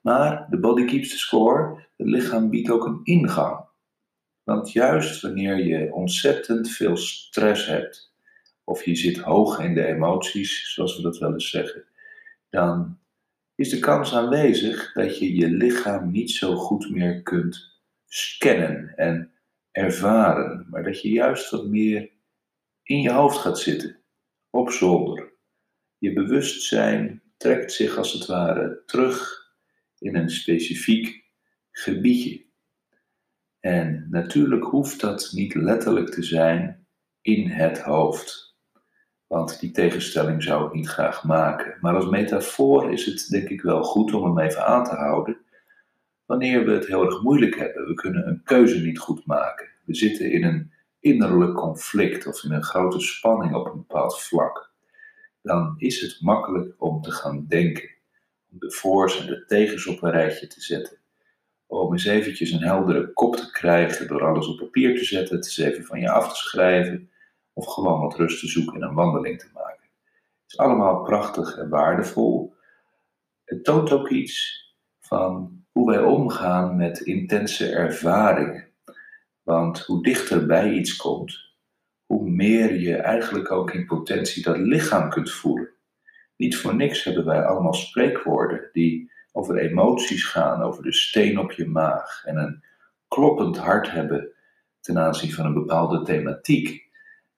Maar 0.00 0.46
de 0.50 0.58
body 0.58 0.84
keeps 0.84 1.10
the 1.10 1.18
score, 1.18 1.86
het 1.96 2.06
lichaam 2.06 2.50
biedt 2.50 2.70
ook 2.70 2.86
een 2.86 3.00
ingang. 3.04 3.64
Want 4.42 4.72
juist 4.72 5.22
wanneer 5.22 5.64
je 5.66 5.92
ontzettend 5.92 6.70
veel 6.70 6.96
stress 6.96 7.66
hebt, 7.66 8.14
of 8.64 8.84
je 8.84 8.94
zit 8.94 9.18
hoog 9.18 9.58
in 9.58 9.74
de 9.74 9.86
emoties, 9.86 10.72
zoals 10.74 10.96
we 10.96 11.02
dat 11.02 11.18
wel 11.18 11.32
eens 11.32 11.50
zeggen, 11.50 11.84
dan 12.50 12.98
is 13.56 13.68
de 13.68 13.78
kans 13.78 14.14
aanwezig 14.14 14.92
dat 14.92 15.18
je 15.18 15.34
je 15.34 15.48
lichaam 15.48 16.10
niet 16.10 16.30
zo 16.30 16.54
goed 16.54 16.90
meer 16.90 17.22
kunt 17.22 17.80
scannen 18.06 18.96
en 18.96 19.32
ervaren, 19.70 20.66
maar 20.70 20.82
dat 20.82 21.00
je 21.02 21.08
juist 21.08 21.50
wat 21.50 21.66
meer 21.66 22.10
in 22.82 23.00
je 23.00 23.12
hoofd 23.12 23.38
gaat 23.38 23.58
zitten, 23.58 24.02
op 24.50 24.70
zolder. 24.70 25.32
Je 25.98 26.12
bewustzijn 26.12 27.22
trekt 27.36 27.72
zich 27.72 27.96
als 27.96 28.12
het 28.12 28.26
ware 28.26 28.82
terug 28.86 29.44
in 29.98 30.16
een 30.16 30.30
specifiek 30.30 31.24
gebiedje. 31.70 32.44
En 33.60 34.06
natuurlijk 34.10 34.64
hoeft 34.64 35.00
dat 35.00 35.30
niet 35.32 35.54
letterlijk 35.54 36.10
te 36.10 36.22
zijn 36.22 36.86
in 37.20 37.48
het 37.48 37.80
hoofd. 37.80 38.45
Want 39.26 39.60
die 39.60 39.70
tegenstelling 39.70 40.42
zou 40.42 40.66
ik 40.66 40.72
niet 40.72 40.88
graag 40.88 41.24
maken. 41.24 41.78
Maar 41.80 41.94
als 41.94 42.08
metafoor 42.08 42.92
is 42.92 43.06
het 43.06 43.28
denk 43.28 43.48
ik 43.48 43.62
wel 43.62 43.82
goed 43.82 44.14
om 44.14 44.24
hem 44.24 44.38
even 44.38 44.66
aan 44.66 44.84
te 44.84 44.94
houden. 44.94 45.36
Wanneer 46.26 46.64
we 46.64 46.72
het 46.72 46.86
heel 46.86 47.04
erg 47.04 47.22
moeilijk 47.22 47.56
hebben, 47.56 47.86
we 47.86 47.94
kunnen 47.94 48.28
een 48.28 48.42
keuze 48.44 48.78
niet 48.78 48.98
goed 48.98 49.26
maken. 49.26 49.68
We 49.84 49.94
zitten 49.94 50.30
in 50.30 50.44
een 50.44 50.72
innerlijk 51.00 51.54
conflict 51.54 52.26
of 52.26 52.44
in 52.44 52.52
een 52.52 52.62
grote 52.62 53.00
spanning 53.00 53.54
op 53.54 53.66
een 53.66 53.76
bepaald 53.76 54.20
vlak. 54.20 54.74
Dan 55.42 55.74
is 55.78 56.00
het 56.00 56.20
makkelijk 56.20 56.74
om 56.78 57.02
te 57.02 57.10
gaan 57.10 57.46
denken. 57.48 57.90
Om 58.52 58.58
de 58.58 58.72
voor's 58.72 59.20
en 59.20 59.26
de 59.26 59.44
tegens 59.46 59.86
op 59.86 60.02
een 60.02 60.10
rijtje 60.10 60.46
te 60.46 60.60
zetten 60.60 60.98
om 61.66 61.92
eens 61.92 62.04
eventjes 62.04 62.50
een 62.50 62.62
heldere 62.62 63.12
kop 63.12 63.36
te 63.36 63.50
krijgen 63.50 64.08
door 64.08 64.24
alles 64.24 64.46
op 64.46 64.58
papier 64.58 64.96
te 64.96 65.04
zetten, 65.04 65.36
het 65.36 65.44
eens 65.44 65.58
even 65.58 65.84
van 65.84 66.00
je 66.00 66.10
af 66.10 66.28
te 66.28 66.36
schrijven 66.36 67.10
of 67.56 67.66
gewoon 67.66 68.00
wat 68.00 68.14
rust 68.14 68.40
te 68.40 68.46
zoeken 68.46 68.74
en 68.74 68.88
een 68.88 68.94
wandeling 68.94 69.38
te 69.38 69.50
maken. 69.54 69.88
Het 70.42 70.52
is 70.52 70.58
allemaal 70.58 71.02
prachtig 71.02 71.56
en 71.56 71.68
waardevol. 71.68 72.54
Het 73.44 73.64
toont 73.64 73.92
ook 73.92 74.08
iets 74.08 74.64
van 75.00 75.64
hoe 75.72 75.90
wij 75.90 76.02
omgaan 76.02 76.76
met 76.76 77.00
intense 77.00 77.68
ervaringen. 77.68 78.68
Want 79.42 79.78
hoe 79.78 80.02
dichter 80.02 80.46
bij 80.46 80.72
iets 80.72 80.96
komt, 80.96 81.54
hoe 82.06 82.30
meer 82.30 82.74
je 82.80 82.96
eigenlijk 82.96 83.50
ook 83.50 83.70
in 83.70 83.86
potentie 83.86 84.42
dat 84.42 84.56
lichaam 84.56 85.10
kunt 85.10 85.30
voelen. 85.30 85.70
Niet 86.36 86.56
voor 86.56 86.74
niks 86.74 87.04
hebben 87.04 87.24
wij 87.24 87.44
allemaal 87.44 87.74
spreekwoorden 87.74 88.68
die 88.72 89.12
over 89.32 89.56
emoties 89.56 90.24
gaan, 90.24 90.62
over 90.62 90.82
de 90.82 90.92
steen 90.92 91.38
op 91.38 91.52
je 91.52 91.66
maag 91.66 92.22
en 92.24 92.36
een 92.36 92.64
kloppend 93.08 93.56
hart 93.56 93.90
hebben 93.90 94.32
ten 94.80 94.98
aanzien 94.98 95.32
van 95.32 95.46
een 95.46 95.54
bepaalde 95.54 96.02
thematiek. 96.02 96.85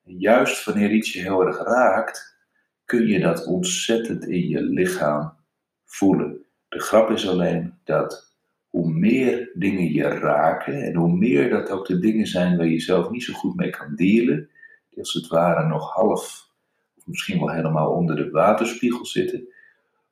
Juist 0.08 0.64
wanneer 0.64 0.90
iets 0.90 1.12
je 1.12 1.20
heel 1.20 1.46
erg 1.46 1.58
raakt, 1.58 2.36
kun 2.84 3.06
je 3.06 3.20
dat 3.20 3.46
ontzettend 3.46 4.24
in 4.24 4.48
je 4.48 4.62
lichaam 4.62 5.36
voelen. 5.84 6.46
De 6.68 6.80
grap 6.80 7.10
is 7.10 7.28
alleen 7.28 7.78
dat 7.84 8.36
hoe 8.68 8.92
meer 8.92 9.50
dingen 9.54 9.92
je 9.92 10.02
raken 10.02 10.82
en 10.82 10.94
hoe 10.94 11.16
meer 11.16 11.50
dat 11.50 11.70
ook 11.70 11.86
de 11.86 11.98
dingen 11.98 12.26
zijn 12.26 12.56
waar 12.56 12.66
je 12.66 12.80
zelf 12.80 13.10
niet 13.10 13.22
zo 13.22 13.32
goed 13.32 13.56
mee 13.56 13.70
kan 13.70 13.94
dealen, 13.94 14.50
die 14.88 14.98
als 14.98 15.12
het 15.12 15.26
ware 15.26 15.66
nog 15.66 15.92
half 15.92 16.50
of 16.96 17.06
misschien 17.06 17.38
wel 17.38 17.50
helemaal 17.50 17.90
onder 17.90 18.16
de 18.16 18.30
waterspiegel 18.30 19.06
zitten, 19.06 19.48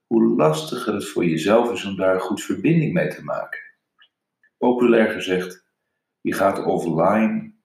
hoe 0.06 0.36
lastiger 0.36 0.94
het 0.94 1.08
voor 1.08 1.24
jezelf 1.24 1.72
is 1.72 1.84
om 1.84 1.96
daar 1.96 2.20
goed 2.20 2.42
verbinding 2.42 2.92
mee 2.92 3.08
te 3.08 3.24
maken. 3.24 3.60
Populair 4.58 5.10
gezegd, 5.10 5.66
je 6.20 6.32
gaat 6.32 6.64
offline 6.64 7.55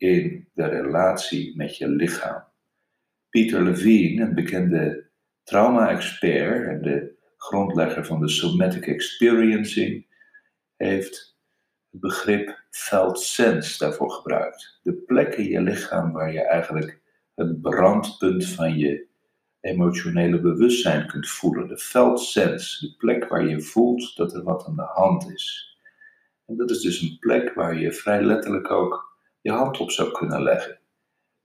in 0.00 0.48
de 0.54 0.66
relatie 0.66 1.56
met 1.56 1.76
je 1.76 1.88
lichaam. 1.88 2.44
Peter 3.30 3.62
Levine, 3.62 4.22
een 4.22 4.34
bekende 4.34 5.10
trauma-expert 5.42 6.68
en 6.68 6.82
de 6.82 7.14
grondlegger 7.36 8.06
van 8.06 8.20
de 8.20 8.28
somatic 8.28 8.86
experiencing, 8.86 10.06
heeft 10.76 11.38
het 11.90 12.00
begrip 12.00 12.64
felt 12.70 13.20
sense 13.20 13.78
daarvoor 13.78 14.10
gebruikt. 14.10 14.80
De 14.82 14.94
plek 14.94 15.34
in 15.34 15.48
je 15.48 15.60
lichaam 15.60 16.12
waar 16.12 16.32
je 16.32 16.42
eigenlijk 16.42 17.00
het 17.34 17.60
brandpunt 17.60 18.48
van 18.48 18.78
je 18.78 19.06
emotionele 19.60 20.40
bewustzijn 20.40 21.06
kunt 21.06 21.28
voelen. 21.28 21.68
De 21.68 21.78
felt 21.78 22.20
sense, 22.20 22.86
de 22.86 22.96
plek 22.96 23.28
waar 23.28 23.46
je 23.46 23.60
voelt 23.60 24.16
dat 24.16 24.34
er 24.34 24.42
wat 24.42 24.66
aan 24.66 24.76
de 24.76 24.90
hand 24.92 25.32
is. 25.32 25.76
En 26.46 26.56
dat 26.56 26.70
is 26.70 26.80
dus 26.80 27.00
een 27.00 27.16
plek 27.18 27.54
waar 27.54 27.78
je 27.78 27.92
vrij 27.92 28.22
letterlijk 28.22 28.70
ook 28.70 29.09
je 29.40 29.50
hand 29.50 29.78
op 29.78 29.90
zou 29.90 30.12
kunnen 30.12 30.42
leggen. 30.42 30.78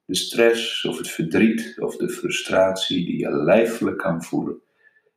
De 0.05 0.15
stress 0.15 0.85
of 0.85 0.97
het 0.97 1.09
verdriet 1.09 1.75
of 1.79 1.97
de 1.97 2.09
frustratie 2.09 3.05
die 3.05 3.17
je 3.17 3.31
lijfelijk 3.31 3.97
kan 3.97 4.23
voelen. 4.23 4.61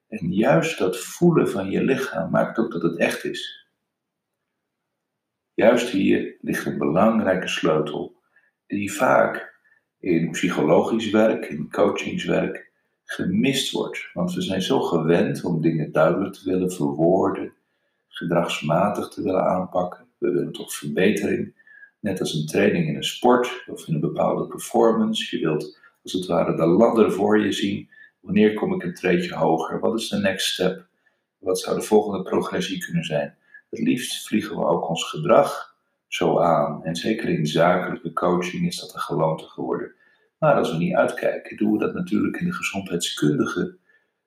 En 0.08 0.32
juist 0.32 0.78
dat 0.78 0.98
voelen 0.98 1.50
van 1.50 1.70
je 1.70 1.82
lichaam 1.82 2.30
maakt 2.30 2.58
ook 2.58 2.72
dat 2.72 2.82
het 2.82 2.98
echt 2.98 3.24
is. 3.24 3.66
Juist 5.54 5.88
hier 5.88 6.36
ligt 6.40 6.66
een 6.66 6.78
belangrijke 6.78 7.48
sleutel 7.48 8.22
die 8.66 8.92
vaak 8.92 9.56
in 9.98 10.30
psychologisch 10.30 11.10
werk, 11.10 11.44
in 11.44 11.70
coachingswerk, 11.70 12.70
gemist 13.04 13.72
wordt. 13.72 14.10
Want 14.12 14.34
we 14.34 14.42
zijn 14.42 14.62
zo 14.62 14.80
gewend 14.80 15.44
om 15.44 15.60
dingen 15.60 15.92
duidelijk 15.92 16.34
te 16.34 16.50
willen 16.50 16.72
verwoorden, 16.72 17.52
gedragsmatig 18.08 19.08
te 19.08 19.22
willen 19.22 19.44
aanpakken. 19.44 20.06
We 20.18 20.30
willen 20.30 20.52
toch 20.52 20.74
verbetering. 20.74 21.54
Net 22.00 22.20
als 22.20 22.34
een 22.34 22.46
training 22.46 22.88
in 22.88 22.96
een 22.96 23.04
sport 23.04 23.64
of 23.66 23.88
in 23.88 23.94
een 23.94 24.00
bepaalde 24.00 24.46
performance. 24.46 25.36
Je 25.36 25.42
wilt 25.42 25.78
als 26.02 26.12
het 26.12 26.26
ware 26.26 26.56
de 26.56 26.66
ladder 26.66 27.12
voor 27.12 27.40
je 27.40 27.52
zien. 27.52 27.90
Wanneer 28.20 28.54
kom 28.54 28.74
ik 28.74 28.82
een 28.82 28.94
treedje 28.94 29.34
hoger? 29.34 29.80
Wat 29.80 30.00
is 30.00 30.08
de 30.08 30.18
next 30.18 30.52
step? 30.52 30.86
Wat 31.38 31.60
zou 31.60 31.76
de 31.76 31.82
volgende 31.82 32.22
progressie 32.22 32.84
kunnen 32.84 33.04
zijn? 33.04 33.36
Het 33.70 33.80
liefst 33.80 34.26
vliegen 34.26 34.56
we 34.56 34.64
ook 34.64 34.88
ons 34.88 35.10
gedrag 35.10 35.76
zo 36.06 36.38
aan. 36.38 36.84
En 36.84 36.96
zeker 36.96 37.28
in 37.28 37.46
zakelijke 37.46 38.12
coaching 38.12 38.66
is 38.66 38.80
dat 38.80 38.94
een 38.94 39.00
gewoonte 39.00 39.44
geworden. 39.44 39.94
Maar 40.38 40.54
als 40.54 40.70
we 40.70 40.76
niet 40.76 40.94
uitkijken, 40.94 41.56
doen 41.56 41.72
we 41.72 41.78
dat 41.78 41.94
natuurlijk 41.94 42.36
in 42.36 42.46
de 42.46 42.52
gezondheidskundige 42.52 43.76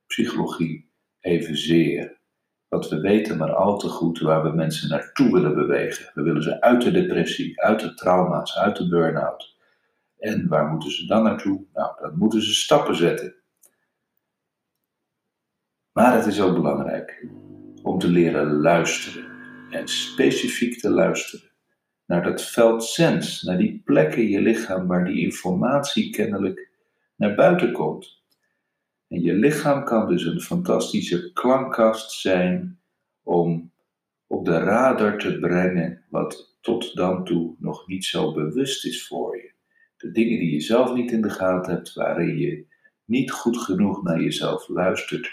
psychologie 0.07 0.89
evenzeer. 1.19 2.19
Want 2.71 2.87
we 2.87 2.99
weten 2.99 3.37
maar 3.37 3.53
al 3.53 3.77
te 3.77 3.87
goed 3.87 4.19
waar 4.19 4.43
we 4.43 4.49
mensen 4.49 4.89
naartoe 4.89 5.31
willen 5.31 5.53
bewegen. 5.53 6.11
We 6.13 6.21
willen 6.21 6.43
ze 6.43 6.61
uit 6.61 6.81
de 6.81 6.91
depressie, 6.91 7.61
uit 7.61 7.79
de 7.79 7.93
trauma's, 7.93 8.57
uit 8.57 8.75
de 8.75 8.87
burn-out. 8.87 9.57
En 10.17 10.47
waar 10.47 10.67
moeten 10.67 10.91
ze 10.91 11.05
dan 11.05 11.23
naartoe? 11.23 11.65
Nou, 11.73 12.01
dan 12.01 12.17
moeten 12.17 12.41
ze 12.41 12.53
stappen 12.53 12.95
zetten. 12.95 13.35
Maar 15.91 16.13
het 16.13 16.25
is 16.25 16.41
ook 16.41 16.53
belangrijk 16.53 17.27
om 17.83 17.99
te 17.99 18.07
leren 18.07 18.51
luisteren 18.61 19.25
en 19.69 19.87
specifiek 19.87 20.79
te 20.79 20.89
luisteren 20.89 21.51
naar 22.05 22.23
dat 22.23 22.43
veld 22.43 22.83
sens, 22.83 23.41
naar 23.41 23.57
die 23.57 23.81
plekken 23.85 24.21
in 24.21 24.29
je 24.29 24.41
lichaam 24.41 24.87
waar 24.87 25.05
die 25.05 25.19
informatie 25.19 26.09
kennelijk 26.09 26.69
naar 27.15 27.35
buiten 27.35 27.71
komt. 27.71 28.20
En 29.11 29.21
je 29.21 29.33
lichaam 29.33 29.83
kan 29.83 30.07
dus 30.07 30.25
een 30.25 30.41
fantastische 30.41 31.33
klankkast 31.33 32.11
zijn 32.11 32.79
om 33.23 33.71
op 34.27 34.45
de 34.45 34.57
radar 34.57 35.17
te 35.17 35.39
brengen 35.39 36.05
wat 36.09 36.57
tot 36.61 36.95
dan 36.95 37.23
toe 37.25 37.55
nog 37.59 37.87
niet 37.87 38.05
zo 38.05 38.33
bewust 38.33 38.85
is 38.85 39.07
voor 39.07 39.37
je. 39.37 39.53
De 39.97 40.11
dingen 40.11 40.39
die 40.39 40.51
je 40.51 40.59
zelf 40.59 40.93
niet 40.93 41.11
in 41.11 41.21
de 41.21 41.29
gaten 41.29 41.73
hebt, 41.73 41.93
waarin 41.93 42.37
je 42.37 42.65
niet 43.05 43.31
goed 43.31 43.57
genoeg 43.57 44.03
naar 44.03 44.21
jezelf 44.21 44.67
luistert. 44.67 45.29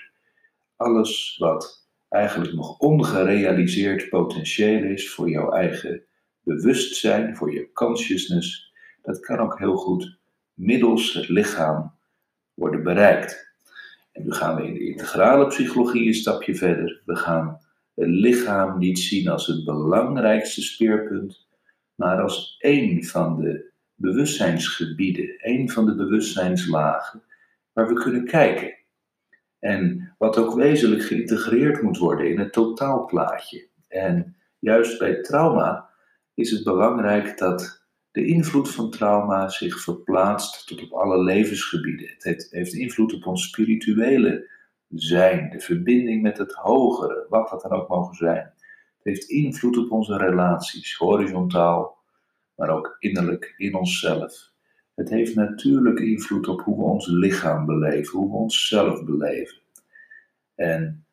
Alles 0.77 1.37
wat 1.39 1.89
eigenlijk 2.09 2.53
nog 2.55 2.79
ongerealiseerd 2.79 4.09
potentieel 4.09 4.83
is 4.83 5.11
voor 5.11 5.31
jouw 5.31 5.51
eigen 5.51 6.05
bewustzijn, 6.41 7.37
voor 7.37 7.53
je 7.53 7.73
consciousness, 7.73 8.73
dat 9.03 9.21
kan 9.21 9.39
ook 9.39 9.59
heel 9.59 9.77
goed 9.77 10.19
middels 10.55 11.13
het 11.13 11.29
lichaam 11.29 11.95
worden 12.55 12.83
bereikt. 12.83 13.48
En 14.19 14.25
nu 14.25 14.33
gaan 14.33 14.57
we 14.57 14.67
in 14.67 14.75
de 14.75 14.87
integrale 14.87 15.47
psychologie 15.47 16.07
een 16.07 16.15
stapje 16.15 16.55
verder. 16.55 17.03
We 17.05 17.17
gaan 17.17 17.61
het 17.95 18.09
lichaam 18.09 18.79
niet 18.79 18.99
zien 18.99 19.29
als 19.29 19.47
het 19.47 19.65
belangrijkste 19.65 20.63
speerpunt, 20.63 21.47
maar 21.95 22.23
als 22.23 22.57
één 22.59 23.05
van 23.05 23.41
de 23.41 23.71
bewustzijnsgebieden, 23.95 25.39
één 25.39 25.69
van 25.69 25.87
de 25.87 25.95
bewustzijnslagen 25.95 27.23
waar 27.73 27.89
we 27.89 27.95
kunnen 27.95 28.25
kijken. 28.25 28.77
En 29.59 30.15
wat 30.19 30.37
ook 30.39 30.55
wezenlijk 30.55 31.03
geïntegreerd 31.03 31.83
moet 31.83 31.99
worden 31.99 32.31
in 32.31 32.39
het 32.39 32.53
totaalplaatje. 32.53 33.69
En 33.89 34.37
juist 34.59 34.99
bij 34.99 35.23
trauma 35.23 35.89
is 36.35 36.51
het 36.51 36.65
belangrijk 36.65 37.39
dat 37.39 37.78
de 38.19 38.27
invloed 38.27 38.71
van 38.71 38.91
trauma 38.91 39.49
zich 39.49 39.81
verplaatst 39.81 40.67
tot 40.67 40.83
op 40.83 40.93
alle 40.93 41.23
levensgebieden. 41.25 42.09
Het 42.19 42.49
heeft, 42.51 42.73
invloed 42.73 43.15
op 43.15 43.27
ons 43.27 43.45
spirituele 43.45 44.49
zijn, 44.89 45.51
de 45.51 45.61
verbinding 45.61 46.23
met 46.23 46.39
het 46.39 46.53
hogere, 46.53 47.27
wat 47.29 47.51
dat 47.51 47.63
dan 47.63 47.71
ook 47.71 47.89
mogen 47.89 48.15
zijn. 48.15 48.53
Het 48.97 49.03
heeft 49.03 49.29
invloed 49.29 49.77
op 49.77 49.91
onze 49.91 50.17
relaties, 50.17 50.97
horizontaal, 50.97 51.99
maar 52.55 52.71
ook 52.71 52.97
innerlijk 52.99 53.55
in 53.57 53.75
onszelf. 53.75 54.51
Het 54.95 55.09
heeft 55.09 55.35
natuurlijk 55.35 55.99
invloed 55.99 56.49
op 56.49 56.61
hoe 56.61 56.77
we 56.77 56.83
ons 56.83 57.07
lichaam 57.07 57.67
beleven, 57.67 58.19
hoe 58.19 58.31
we 58.31 58.37
onszelf 58.37 59.05
beleven. 59.05 59.59
En 60.55 61.05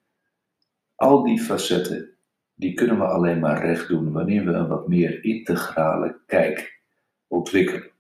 al 0.96 1.24
die 1.24 1.40
facetten, 1.40 2.10
die 2.56 2.74
kunnen 2.74 2.98
we 2.98 3.06
alleen 3.06 3.40
maar 3.40 3.66
recht 3.66 3.88
doen 3.88 4.12
wanneer 4.12 4.46
we 4.46 4.52
een 4.52 4.68
wat 4.68 4.88
meer 4.88 5.24
integrale 5.24 6.20
kijk 6.26 6.75
ontwikkelen. 7.36 7.92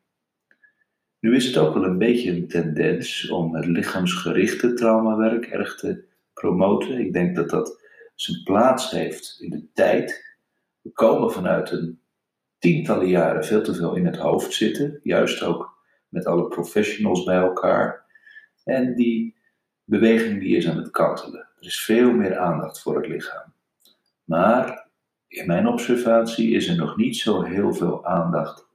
Nu 1.19 1.35
is 1.35 1.45
het 1.45 1.57
ook 1.57 1.73
wel 1.73 1.83
een 1.83 1.97
beetje 1.97 2.31
een 2.31 2.47
tendens 2.47 3.29
om 3.29 3.55
het 3.55 3.65
lichaamsgerichte 3.65 4.73
traumawerk 4.73 5.45
erg 5.45 5.75
te 5.75 6.03
promoten. 6.33 6.99
Ik 6.99 7.13
denk 7.13 7.35
dat 7.35 7.49
dat 7.49 7.81
zijn 8.15 8.43
plaats 8.43 8.91
heeft 8.91 9.37
in 9.39 9.49
de 9.49 9.67
tijd. 9.73 10.37
We 10.81 10.89
komen 10.89 11.31
vanuit 11.31 11.71
een 11.71 11.99
tientallen 12.57 13.07
jaren 13.07 13.45
veel 13.45 13.61
te 13.61 13.73
veel 13.73 13.95
in 13.95 14.05
het 14.05 14.17
hoofd 14.17 14.53
zitten, 14.53 14.99
juist 15.03 15.43
ook 15.43 15.83
met 16.09 16.25
alle 16.25 16.47
professionals 16.47 17.23
bij 17.23 17.37
elkaar. 17.37 18.05
En 18.63 18.95
die 18.95 19.35
beweging 19.83 20.39
die 20.39 20.55
is 20.55 20.69
aan 20.69 20.77
het 20.77 20.91
kantelen. 20.91 21.39
Er 21.59 21.65
is 21.65 21.81
veel 21.81 22.11
meer 22.11 22.37
aandacht 22.37 22.81
voor 22.81 22.95
het 22.95 23.07
lichaam. 23.07 23.53
Maar 24.23 24.87
in 25.27 25.47
mijn 25.47 25.67
observatie 25.67 26.51
is 26.51 26.67
er 26.67 26.75
nog 26.75 26.97
niet 26.97 27.17
zo 27.17 27.43
heel 27.43 27.73
veel 27.73 28.05
aandacht 28.05 28.67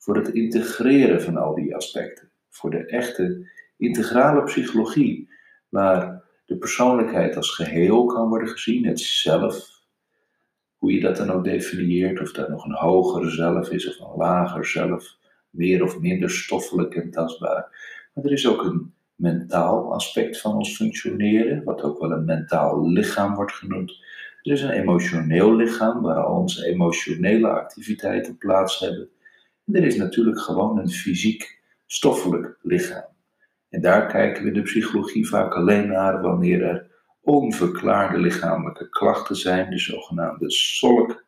voor 0.00 0.16
het 0.16 0.28
integreren 0.28 1.22
van 1.22 1.36
al 1.36 1.54
die 1.54 1.74
aspecten. 1.74 2.30
Voor 2.48 2.70
de 2.70 2.86
echte 2.86 3.50
integrale 3.76 4.42
psychologie, 4.42 5.30
waar 5.68 6.22
de 6.46 6.56
persoonlijkheid 6.56 7.36
als 7.36 7.54
geheel 7.54 8.04
kan 8.04 8.28
worden 8.28 8.48
gezien, 8.48 8.86
het 8.86 9.00
zelf, 9.00 9.68
hoe 10.76 10.92
je 10.92 11.00
dat 11.00 11.16
dan 11.16 11.30
ook 11.30 11.44
definieert, 11.44 12.20
of 12.20 12.32
dat 12.32 12.48
nog 12.48 12.64
een 12.64 12.74
hoger 12.74 13.30
zelf 13.30 13.70
is 13.70 13.88
of 13.88 14.08
een 14.08 14.16
lager 14.16 14.66
zelf, 14.66 15.16
meer 15.50 15.82
of 15.82 16.00
minder 16.00 16.30
stoffelijk 16.30 16.94
en 16.94 17.10
tastbaar. 17.10 17.68
Maar 18.14 18.24
er 18.24 18.32
is 18.32 18.48
ook 18.48 18.64
een 18.64 18.94
mentaal 19.14 19.92
aspect 19.92 20.40
van 20.40 20.54
ons 20.54 20.76
functioneren, 20.76 21.64
wat 21.64 21.82
ook 21.82 22.00
wel 22.00 22.10
een 22.10 22.24
mentaal 22.24 22.88
lichaam 22.88 23.34
wordt 23.34 23.52
genoemd. 23.52 23.90
Er 24.42 24.52
is 24.52 24.62
een 24.62 24.70
emotioneel 24.70 25.56
lichaam 25.56 26.02
waar 26.02 26.24
al 26.24 26.40
onze 26.40 26.66
emotionele 26.66 27.48
activiteiten 27.48 28.36
plaats 28.36 28.78
hebben. 28.78 29.08
Er 29.72 29.84
is 29.84 29.96
natuurlijk 29.96 30.40
gewoon 30.40 30.78
een 30.78 30.90
fysiek, 30.90 31.60
stoffelijk 31.86 32.58
lichaam. 32.62 33.08
En 33.68 33.80
daar 33.80 34.06
kijken 34.06 34.42
we 34.42 34.48
in 34.48 34.54
de 34.54 34.62
psychologie 34.62 35.28
vaak 35.28 35.54
alleen 35.54 35.88
naar 35.88 36.20
wanneer 36.20 36.62
er 36.62 36.90
onverklaarde 37.22 38.18
lichamelijke 38.18 38.88
klachten 38.88 39.36
zijn, 39.36 39.70
de 39.70 39.78
zogenaamde 39.78 40.50
SOLK. 40.50 41.24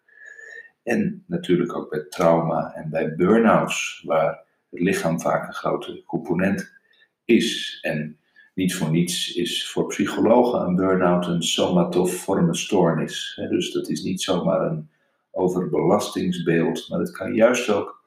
En 0.83 1.25
natuurlijk 1.27 1.77
ook 1.77 1.91
bij 1.91 2.07
trauma 2.09 2.73
en 2.75 2.91
bij 2.91 3.15
burn-outs, 3.15 4.03
waar 4.07 4.45
het 4.71 4.81
lichaam 4.81 5.21
vaak 5.21 5.47
een 5.47 5.55
grote 5.55 6.03
component 6.07 6.73
is. 7.25 7.79
En 7.83 8.19
niet 8.55 8.75
voor 8.75 8.91
niets 8.91 9.35
is 9.35 9.71
voor 9.71 9.87
psychologen 9.87 10.61
een 10.61 10.77
burn-out 10.77 11.27
een 11.27 11.43
somatoforme 11.43 12.55
stoornis. 12.55 13.41
Dus 13.49 13.73
dat 13.73 13.89
is 13.89 14.02
niet 14.02 14.23
zomaar 14.23 14.61
een 14.61 14.91
overbelastingsbeeld, 15.31 16.89
maar 16.89 16.99
het 16.99 17.13
kan 17.13 17.35
juist 17.35 17.71
ook 17.71 18.01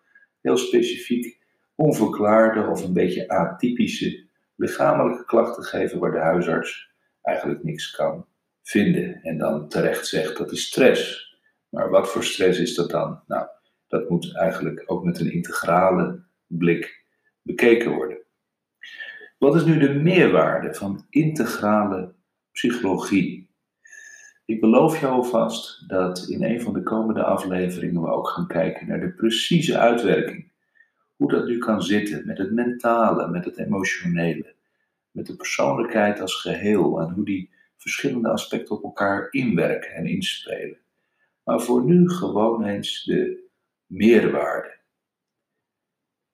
heel 0.46 0.58
specifiek 0.58 1.40
onverklaarde 1.76 2.68
of 2.70 2.84
een 2.84 2.94
beetje 2.94 3.30
atypische 3.30 4.24
lichamelijke 4.56 5.26
klachten 5.26 5.64
geven 5.64 6.00
waar 6.00 6.12
de 6.12 6.20
huisarts 6.20 6.90
eigenlijk 7.22 7.64
niks 7.64 7.92
kan 7.92 8.26
vinden 8.62 9.22
en 9.22 9.38
dan 9.38 9.70
terecht 9.70 10.08
zegt 10.08 10.38
dat 10.38 10.52
is 10.52 10.66
stress. 10.66 11.34
Maar 11.70 11.90
wat 11.90 12.10
voor 12.10 12.24
stress 12.24 12.60
is 12.60 12.76
dat 12.76 12.90
dan? 12.90 13.22
Nou, 13.28 13.48
dat 13.88 14.10
moet 14.10 14.36
eigenlijk 14.36 14.84
ook 14.86 15.04
met 15.04 15.20
een 15.20 15.32
integrale 15.32 16.24
blik 16.48 17.06
bekeken 17.42 17.92
worden. 17.92 18.18
Wat 19.38 19.56
is 19.56 19.66
nu 19.66 19.80
de 19.80 19.94
meerwaarde 19.94 20.74
van 20.74 21.06
integrale 21.10 22.14
psychologie? 22.52 23.45
Ik 24.46 24.60
beloof 24.60 25.00
jou 25.00 25.14
alvast 25.14 25.90
dat 25.90 26.28
in 26.28 26.44
een 26.44 26.62
van 26.62 26.74
de 26.74 26.84
komende 26.84 27.24
afleveringen 27.24 28.02
we 28.02 28.08
ook 28.08 28.28
gaan 28.28 28.48
kijken 28.48 28.88
naar 28.88 29.00
de 29.00 29.12
precieze 29.12 29.78
uitwerking. 29.78 30.52
Hoe 31.16 31.30
dat 31.30 31.48
nu 31.48 31.58
kan 31.58 31.82
zitten 31.82 32.26
met 32.26 32.38
het 32.38 32.52
mentale, 32.52 33.28
met 33.28 33.46
het 33.46 33.58
emotionele, 33.58 34.56
met 35.12 35.26
de 35.26 35.36
persoonlijkheid 35.36 36.22
als 36.22 36.42
geheel 36.42 37.00
en 37.00 37.14
hoe 37.14 37.26
die 37.26 37.50
verschillende 37.78 38.30
aspecten 38.30 38.76
op 38.76 38.84
elkaar 38.84 39.28
inwerken 39.32 39.92
en 39.92 40.06
inspelen. 40.06 40.78
Maar 41.44 41.62
voor 41.62 41.86
nu 41.86 42.10
gewoon 42.10 42.64
eens 42.64 43.04
de 43.04 43.50
meerwaarde. 43.86 44.78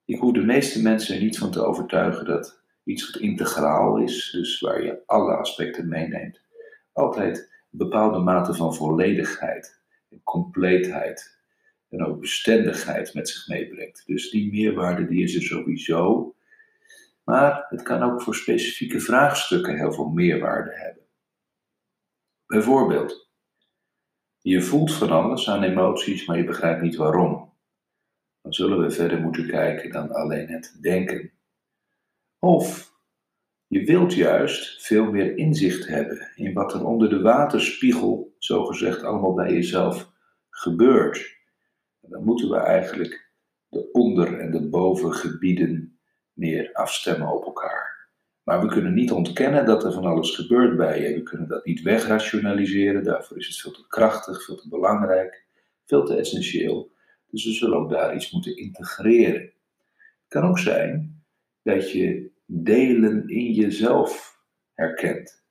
Ik 0.06 0.20
hoef 0.20 0.34
de 0.34 0.44
meeste 0.44 0.82
mensen 0.82 1.16
er 1.16 1.22
niet 1.22 1.38
van 1.38 1.52
te 1.52 1.66
overtuigen 1.66 2.26
dat 2.26 2.64
iets 2.84 3.12
wat 3.12 3.22
integraal 3.22 3.98
is, 3.98 4.30
dus 4.32 4.60
waar 4.60 4.84
je 4.84 5.02
alle 5.06 5.36
aspecten 5.36 5.88
meeneemt, 5.88 6.42
altijd 6.92 7.61
bepaalde 7.72 8.20
mate 8.20 8.54
van 8.54 8.76
volledigheid 8.76 9.82
en 10.10 10.24
compleetheid 10.24 11.40
en 11.90 12.06
ook 12.06 12.20
bestendigheid 12.20 13.14
met 13.14 13.30
zich 13.30 13.48
meebrengt. 13.48 14.04
Dus 14.06 14.30
die 14.30 14.52
meerwaarde 14.52 15.08
die 15.08 15.24
is 15.24 15.36
er 15.36 15.42
sowieso, 15.42 16.36
maar 17.24 17.66
het 17.70 17.82
kan 17.82 18.04
ook 18.04 18.22
voor 18.22 18.36
specifieke 18.36 19.00
vraagstukken 19.00 19.78
heel 19.78 19.94
veel 19.94 20.10
meerwaarde 20.10 20.72
hebben. 20.74 21.04
Bijvoorbeeld, 22.46 23.30
je 24.40 24.62
voelt 24.62 24.94
van 24.94 25.10
alles 25.10 25.50
aan 25.50 25.64
emoties, 25.64 26.26
maar 26.26 26.38
je 26.38 26.44
begrijpt 26.44 26.82
niet 26.82 26.96
waarom. 26.96 27.54
Dan 28.42 28.54
zullen 28.54 28.82
we 28.82 28.92
verder 28.92 29.22
moeten 29.22 29.48
kijken 29.48 29.92
dan 29.92 30.12
alleen 30.12 30.48
het 30.48 30.78
denken. 30.82 31.32
Of 32.40 32.91
je 33.72 33.84
wilt 33.84 34.14
juist 34.14 34.86
veel 34.86 35.12
meer 35.12 35.38
inzicht 35.38 35.88
hebben 35.88 36.32
in 36.36 36.54
wat 36.54 36.74
er 36.74 36.86
onder 36.86 37.10
de 37.10 37.22
waterspiegel, 37.22 38.36
zogezegd, 38.38 39.04
allemaal 39.04 39.34
bij 39.34 39.54
jezelf 39.54 40.12
gebeurt. 40.50 41.40
dan 42.02 42.24
moeten 42.24 42.50
we 42.50 42.58
eigenlijk 42.58 43.32
de 43.70 43.92
onder- 43.92 44.40
en 44.40 44.52
de 44.52 44.70
bovengebieden 44.70 46.00
meer 46.34 46.70
afstemmen 46.74 47.34
op 47.34 47.46
elkaar. 47.46 48.10
Maar 48.44 48.62
we 48.62 48.68
kunnen 48.68 48.94
niet 48.94 49.12
ontkennen 49.12 49.66
dat 49.66 49.84
er 49.84 49.92
van 49.92 50.06
alles 50.06 50.36
gebeurt 50.36 50.78
bij 50.78 51.02
je. 51.02 51.16
We 51.16 51.24
kunnen 51.24 51.48
dat 51.48 51.66
niet 51.66 51.82
wegrationaliseren. 51.82 53.04
Daarvoor 53.04 53.38
is 53.38 53.48
het 53.48 53.58
veel 53.58 53.72
te 53.72 53.88
krachtig, 53.88 54.44
veel 54.44 54.56
te 54.56 54.70
belangrijk, 54.70 55.46
veel 55.86 56.06
te 56.06 56.16
essentieel. 56.16 56.92
Dus 57.28 57.46
we 57.46 57.52
zullen 57.52 57.78
ook 57.78 57.90
daar 57.90 58.16
iets 58.16 58.32
moeten 58.32 58.58
integreren. 58.58 59.42
Het 59.42 60.28
kan 60.28 60.44
ook 60.44 60.60
zijn 60.60 61.24
dat 61.64 61.92
je 61.92 62.31
delen 62.54 63.28
in 63.28 63.52
jezelf 63.52 64.40
herkent. 64.74 65.44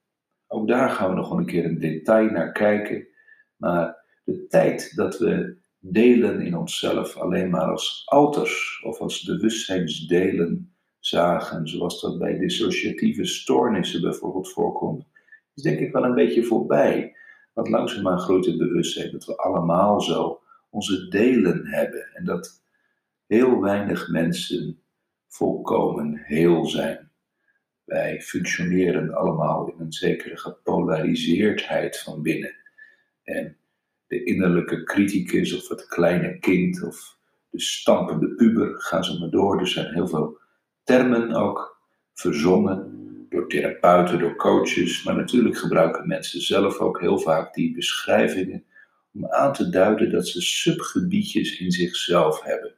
Ook 0.47 0.69
daar 0.69 0.91
gaan 0.91 1.09
we 1.09 1.17
nog 1.17 1.31
een 1.31 1.47
keer 1.47 1.65
een 1.65 1.79
detail 1.79 2.31
naar 2.31 2.53
kijken. 2.53 3.09
Maar 3.57 4.05
de 4.25 4.47
tijd 4.47 4.97
dat 4.97 5.19
we 5.19 5.57
delen 5.79 6.41
in 6.41 6.57
onszelf 6.57 7.17
alleen 7.17 7.51
maar 7.51 7.71
als 7.71 8.03
alters 8.07 8.83
of 8.85 8.99
als 8.99 9.25
bewustzijnsdelen 9.25 10.75
zagen, 10.99 11.69
zoals 11.69 12.01
dat 12.01 12.19
bij 12.19 12.39
dissociatieve 12.39 13.25
stoornissen 13.25 14.01
bijvoorbeeld 14.01 14.53
voorkomt, 14.53 15.07
is 15.55 15.63
denk 15.63 15.79
ik 15.79 15.93
wel 15.93 16.05
een 16.05 16.15
beetje 16.15 16.45
voorbij. 16.45 17.17
Want 17.53 17.69
langzaamaan 17.69 18.19
groeit 18.19 18.47
het 18.47 18.59
bewustzijn 18.59 19.11
dat 19.11 19.25
we 19.25 19.37
allemaal 19.37 20.01
zo 20.01 20.41
onze 20.71 21.09
delen 21.09 21.67
hebben 21.67 22.11
en 22.15 22.25
dat 22.25 22.63
heel 23.27 23.61
weinig 23.61 24.09
mensen 24.09 24.83
volkomen 25.31 26.17
heel 26.17 26.67
zijn. 26.67 27.11
Wij 27.85 28.21
functioneren 28.21 29.15
allemaal 29.15 29.69
in 29.69 29.85
een 29.85 29.93
zekere 29.93 30.37
gepolariseerdheid 30.37 31.99
van 31.99 32.23
binnen. 32.23 32.55
En 33.23 33.57
de 34.07 34.25
innerlijke 34.25 34.85
criticus 34.85 35.57
of 35.57 35.69
het 35.69 35.87
kleine 35.87 36.39
kind 36.39 36.83
of 36.83 37.19
de 37.51 37.61
stampende 37.61 38.35
puber, 38.35 38.81
gaan 38.81 39.05
ze 39.05 39.19
maar 39.19 39.31
door. 39.31 39.61
Er 39.61 39.69
zijn 39.69 39.95
heel 39.95 40.09
veel 40.09 40.39
termen 40.85 41.35
ook 41.35 41.81
verzonnen 42.15 42.99
door 43.29 43.49
therapeuten, 43.49 44.19
door 44.19 44.37
coaches, 44.37 45.03
maar 45.03 45.17
natuurlijk 45.17 45.57
gebruiken 45.57 46.09
mensen 46.09 46.41
zelf 46.41 46.79
ook 46.79 47.01
heel 47.01 47.19
vaak 47.19 47.55
die 47.55 47.75
beschrijvingen 47.75 48.65
om 49.15 49.27
aan 49.27 49.53
te 49.53 49.69
duiden 49.69 50.11
dat 50.11 50.29
ze 50.29 50.41
subgebiedjes 50.41 51.59
in 51.59 51.71
zichzelf 51.71 52.43
hebben. 52.43 52.75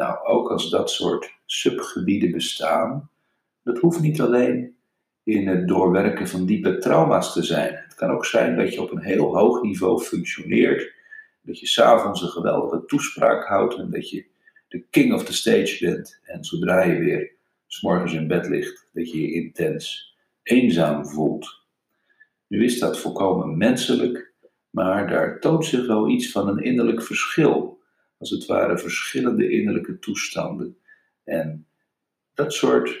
Nou, 0.00 0.26
ook 0.26 0.50
als 0.50 0.70
dat 0.70 0.90
soort 0.90 1.34
subgebieden 1.46 2.30
bestaan, 2.30 3.10
dat 3.62 3.78
hoeft 3.78 4.00
niet 4.00 4.20
alleen 4.20 4.76
in 5.24 5.48
het 5.48 5.68
doorwerken 5.68 6.28
van 6.28 6.46
diepe 6.46 6.78
trauma's 6.78 7.32
te 7.32 7.42
zijn. 7.42 7.74
Het 7.74 7.94
kan 7.94 8.10
ook 8.10 8.24
zijn 8.24 8.56
dat 8.56 8.74
je 8.74 8.82
op 8.82 8.90
een 8.90 9.02
heel 9.02 9.36
hoog 9.36 9.62
niveau 9.62 10.00
functioneert, 10.02 10.92
dat 11.42 11.58
je 11.60 11.66
s'avonds 11.66 12.22
een 12.22 12.28
geweldige 12.28 12.84
toespraak 12.84 13.46
houdt 13.46 13.74
en 13.74 13.90
dat 13.90 14.10
je 14.10 14.26
de 14.68 14.84
king 14.90 15.14
of 15.14 15.24
the 15.24 15.34
stage 15.34 15.84
bent. 15.84 16.20
En 16.22 16.44
zodra 16.44 16.82
je 16.82 16.98
weer 16.98 17.32
s'morgens 17.66 18.12
in 18.12 18.26
bed 18.26 18.48
ligt, 18.48 18.88
dat 18.92 19.10
je 19.10 19.20
je 19.20 19.32
intens 19.32 20.14
eenzaam 20.42 21.06
voelt. 21.06 21.64
Nu 22.46 22.64
is 22.64 22.78
dat 22.78 22.98
volkomen 22.98 23.56
menselijk, 23.56 24.32
maar 24.70 25.08
daar 25.08 25.40
toont 25.40 25.64
zich 25.64 25.86
wel 25.86 26.08
iets 26.08 26.30
van 26.30 26.48
een 26.48 26.62
innerlijk 26.62 27.02
verschil. 27.02 27.79
Als 28.20 28.30
het 28.30 28.46
ware 28.46 28.78
verschillende 28.78 29.50
innerlijke 29.50 29.98
toestanden. 29.98 30.76
En 31.24 31.66
dat 32.34 32.52
soort 32.52 32.98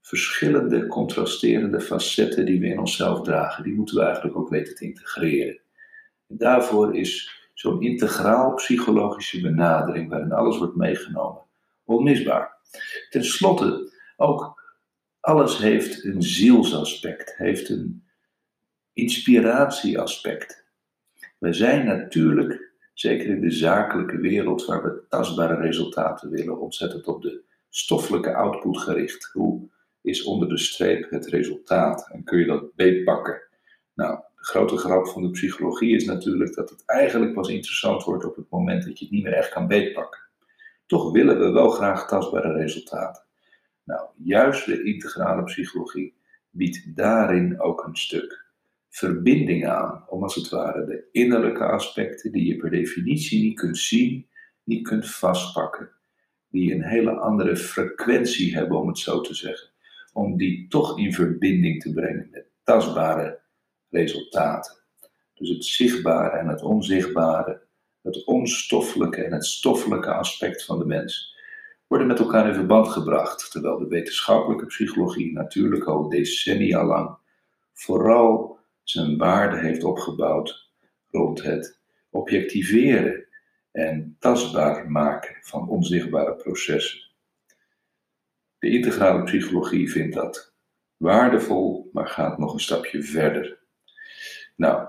verschillende, 0.00 0.86
contrasterende 0.86 1.80
facetten 1.80 2.46
die 2.46 2.60
we 2.60 2.66
in 2.66 2.78
onszelf 2.78 3.22
dragen, 3.22 3.64
die 3.64 3.74
moeten 3.74 3.96
we 3.96 4.02
eigenlijk 4.02 4.36
ook 4.36 4.48
weten 4.48 4.74
te 4.74 4.84
integreren. 4.84 5.60
En 6.26 6.36
daarvoor 6.36 6.96
is 6.96 7.40
zo'n 7.54 7.82
integraal 7.82 8.54
psychologische 8.54 9.40
benadering, 9.40 10.08
waarin 10.08 10.32
alles 10.32 10.58
wordt 10.58 10.76
meegenomen, 10.76 11.42
onmisbaar. 11.84 12.58
Ten 13.10 13.24
slotte, 13.24 13.92
ook 14.16 14.62
alles 15.20 15.58
heeft 15.58 16.04
een 16.04 16.22
zielsaspect, 16.22 17.36
heeft 17.36 17.68
een 17.68 18.04
inspiratieaspect. 18.92 20.64
We 21.38 21.52
zijn 21.52 21.86
natuurlijk, 21.86 22.69
zeker 23.00 23.26
in 23.26 23.40
de 23.40 23.50
zakelijke 23.50 24.18
wereld 24.18 24.64
waar 24.64 24.82
we 24.82 25.02
tastbare 25.08 25.54
resultaten 25.54 26.30
willen, 26.30 26.60
ontzettend 26.60 27.06
op 27.06 27.22
de 27.22 27.42
stoffelijke 27.68 28.34
output 28.34 28.78
gericht. 28.78 29.30
Hoe 29.32 29.68
is 30.00 30.24
onder 30.24 30.48
de 30.48 30.58
streep 30.58 31.10
het 31.10 31.26
resultaat 31.26 32.10
en 32.12 32.24
kun 32.24 32.38
je 32.38 32.46
dat 32.46 32.74
beetpakken? 32.74 33.42
Nou, 33.94 34.16
de 34.16 34.44
grote 34.44 34.76
grap 34.76 35.06
van 35.06 35.22
de 35.22 35.30
psychologie 35.30 35.94
is 35.94 36.04
natuurlijk 36.04 36.54
dat 36.54 36.70
het 36.70 36.82
eigenlijk 36.86 37.34
pas 37.34 37.48
interessant 37.48 38.04
wordt 38.04 38.24
op 38.24 38.36
het 38.36 38.50
moment 38.50 38.84
dat 38.84 38.98
je 38.98 39.04
het 39.04 39.14
niet 39.14 39.24
meer 39.24 39.32
echt 39.32 39.52
kan 39.52 39.66
beetpakken. 39.66 40.20
Toch 40.86 41.12
willen 41.12 41.38
we 41.38 41.50
wel 41.50 41.70
graag 41.70 42.08
tastbare 42.08 42.52
resultaten. 42.52 43.24
Nou, 43.84 44.08
juist 44.16 44.66
de 44.66 44.82
integrale 44.82 45.44
psychologie 45.44 46.14
biedt 46.50 46.96
daarin 46.96 47.60
ook 47.60 47.84
een 47.84 47.96
stuk 47.96 48.49
verbinding 48.90 49.66
aan, 49.66 50.04
om 50.08 50.22
als 50.22 50.34
het 50.34 50.48
ware 50.48 50.84
de 50.84 51.08
innerlijke 51.12 51.64
aspecten 51.64 52.32
die 52.32 52.46
je 52.46 52.56
per 52.56 52.70
definitie 52.70 53.42
niet 53.42 53.58
kunt 53.58 53.78
zien, 53.78 54.28
niet 54.64 54.88
kunt 54.88 55.10
vastpakken, 55.10 55.90
die 56.48 56.74
een 56.74 56.84
hele 56.84 57.10
andere 57.10 57.56
frequentie 57.56 58.54
hebben, 58.54 58.78
om 58.78 58.88
het 58.88 58.98
zo 58.98 59.20
te 59.20 59.34
zeggen, 59.34 59.68
om 60.12 60.36
die 60.36 60.68
toch 60.68 60.98
in 60.98 61.12
verbinding 61.12 61.82
te 61.82 61.92
brengen 61.92 62.28
met 62.30 62.46
tastbare 62.64 63.40
resultaten. 63.90 64.78
Dus 65.34 65.48
het 65.48 65.64
zichtbare 65.64 66.36
en 66.36 66.48
het 66.48 66.62
onzichtbare, 66.62 67.62
het 68.02 68.24
onstoffelijke 68.24 69.22
en 69.22 69.32
het 69.32 69.46
stoffelijke 69.46 70.12
aspect 70.12 70.64
van 70.64 70.78
de 70.78 70.86
mens 70.86 71.38
worden 71.86 72.06
met 72.06 72.18
elkaar 72.18 72.48
in 72.48 72.54
verband 72.54 72.88
gebracht, 72.88 73.50
terwijl 73.50 73.78
de 73.78 73.88
wetenschappelijke 73.88 74.66
psychologie 74.66 75.32
natuurlijk 75.32 75.84
al 75.84 76.08
decennia 76.08 76.84
lang 76.84 77.18
vooral 77.72 78.59
zijn 78.90 79.16
waarde 79.16 79.58
heeft 79.58 79.84
opgebouwd 79.84 80.70
rond 81.10 81.42
het 81.42 81.80
objectiveren 82.10 83.26
en 83.70 84.16
tastbaar 84.18 84.90
maken 84.90 85.36
van 85.40 85.68
onzichtbare 85.68 86.34
processen. 86.36 87.00
De 88.58 88.70
integrale 88.70 89.22
psychologie 89.22 89.90
vindt 89.90 90.14
dat 90.14 90.54
waardevol, 90.96 91.90
maar 91.92 92.08
gaat 92.08 92.38
nog 92.38 92.52
een 92.52 92.60
stapje 92.60 93.02
verder. 93.02 93.58
Nou, 94.56 94.88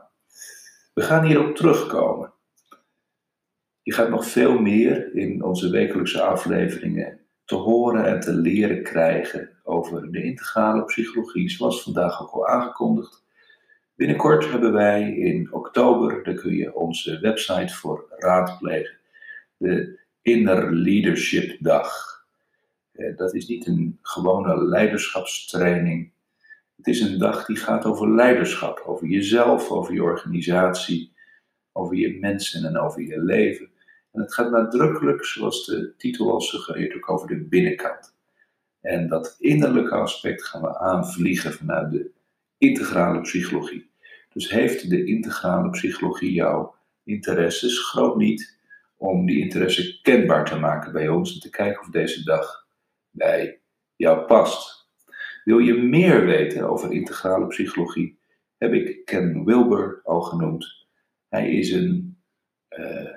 we 0.94 1.02
gaan 1.02 1.26
hierop 1.26 1.56
terugkomen. 1.56 2.34
Je 3.82 3.94
gaat 3.94 4.10
nog 4.10 4.26
veel 4.26 4.60
meer 4.60 5.16
in 5.16 5.44
onze 5.44 5.70
wekelijkse 5.70 6.22
afleveringen 6.22 7.20
te 7.46 7.56
horen 7.56 8.06
en 8.06 8.20
te 8.20 8.34
leren 8.34 8.84
krijgen 8.84 9.60
over 9.64 10.12
de 10.12 10.24
integrale 10.24 10.86
psychologie, 10.86 11.50
zoals 11.50 11.84
vandaag 11.84 12.22
ook 12.22 12.32
al 12.32 12.48
aangekondigd. 12.48 13.24
Binnenkort 13.96 14.50
hebben 14.50 14.74
wij 14.74 15.12
in 15.12 15.54
oktober, 15.54 16.24
daar 16.24 16.34
kun 16.34 16.56
je 16.56 16.76
onze 16.76 17.20
website 17.20 17.74
voor 17.74 18.14
raadplegen, 18.18 18.98
de 19.58 20.00
Inner 20.22 20.76
Leadership 20.76 21.58
Dag. 21.60 22.20
Eh, 22.92 23.18
dat 23.18 23.34
is 23.34 23.48
niet 23.48 23.68
een 23.68 24.00
gewone 24.02 24.64
leiderschapstraining. 24.64 26.12
Het 26.76 26.88
is 26.88 27.00
een 27.00 27.18
dag 27.18 27.46
die 27.46 27.56
gaat 27.56 27.86
over 27.86 28.16
leiderschap, 28.16 28.84
over 28.86 29.08
jezelf, 29.08 29.70
over 29.70 29.94
je 29.94 30.04
organisatie, 30.04 31.14
over 31.72 31.96
je 31.96 32.20
mensen 32.20 32.66
en 32.66 32.78
over 32.78 33.02
je 33.02 33.24
leven. 33.24 33.70
En 34.12 34.22
het 34.22 34.34
gaat 34.34 34.52
nadrukkelijk, 34.52 35.26
zoals 35.26 35.66
de 35.66 35.94
titel 35.98 36.32
al 36.32 36.42
suggereert, 36.42 36.96
ook 36.96 37.10
over 37.10 37.28
de 37.28 37.40
binnenkant. 37.40 38.14
En 38.82 39.08
dat 39.08 39.36
innerlijke 39.40 39.96
aspect 39.96 40.44
gaan 40.44 40.62
we 40.62 40.80
aanvliegen 40.80 41.54
vanuit 41.54 41.92
de 41.92 42.12
integrale 42.62 43.22
psychologie. 43.22 43.90
Dus 44.34 44.50
heeft 44.50 44.90
de 44.90 45.06
integrale 45.06 45.70
psychologie 45.70 46.32
jouw 46.32 46.76
interesses? 47.04 47.80
Groot 47.80 48.18
niet 48.18 48.60
om 48.98 49.26
die 49.26 49.40
interesse 49.40 50.02
kenbaar 50.02 50.46
te 50.46 50.60
maken 50.60 50.92
bij 50.92 51.08
ons 51.08 51.34
en 51.34 51.40
te 51.40 51.50
kijken 51.50 51.82
of 51.82 51.90
deze 51.90 52.24
dag 52.24 52.68
bij 53.10 53.60
jou 53.96 54.26
past. 54.26 54.90
Wil 55.44 55.58
je 55.58 55.74
meer 55.74 56.26
weten 56.26 56.70
over 56.70 56.92
integrale 56.92 57.48
psychologie? 57.48 58.20
Heb 58.58 58.74
ik 58.74 59.06
Ken 59.06 59.46
Wilber 59.46 60.02
al 60.04 60.22
genoemd. 60.22 60.88
Hij 61.30 61.52
is 61.52 61.72
een 61.72 62.18
uh, 62.70 63.16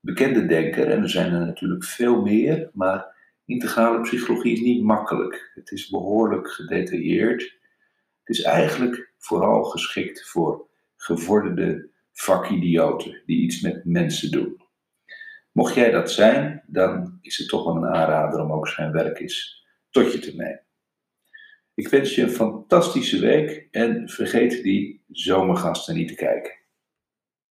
bekende 0.00 0.46
denker 0.46 0.90
en 0.90 1.02
er 1.02 1.10
zijn 1.10 1.32
er 1.32 1.46
natuurlijk 1.46 1.84
veel 1.84 2.22
meer, 2.22 2.70
maar 2.72 3.14
integrale 3.44 4.00
psychologie 4.00 4.52
is 4.52 4.60
niet 4.60 4.82
makkelijk. 4.82 5.50
Het 5.54 5.70
is 5.70 5.88
behoorlijk 5.88 6.50
gedetailleerd. 6.50 7.58
Het 8.26 8.36
is 8.36 8.42
eigenlijk 8.42 9.12
vooral 9.18 9.64
geschikt 9.64 10.28
voor 10.28 10.68
gevorderde 10.96 11.90
vakidioten 12.12 13.22
die 13.26 13.42
iets 13.42 13.60
met 13.60 13.84
mensen 13.84 14.30
doen. 14.30 14.62
Mocht 15.52 15.74
jij 15.74 15.90
dat 15.90 16.10
zijn, 16.10 16.62
dan 16.66 17.18
is 17.20 17.38
het 17.38 17.48
toch 17.48 17.64
wel 17.64 17.76
een 17.76 17.94
aanrader 17.94 18.40
om 18.40 18.52
ook 18.52 18.68
zijn 18.68 18.92
werk 18.92 19.18
eens 19.18 19.66
tot 19.90 20.12
je 20.12 20.18
te 20.18 20.36
nemen. 20.36 20.64
Ik 21.74 21.88
wens 21.88 22.14
je 22.14 22.22
een 22.22 22.30
fantastische 22.30 23.20
week 23.20 23.68
en 23.70 24.08
vergeet 24.08 24.62
die 24.62 25.04
zomergasten 25.08 25.94
niet 25.94 26.08
te 26.08 26.14
kijken. 26.14 26.52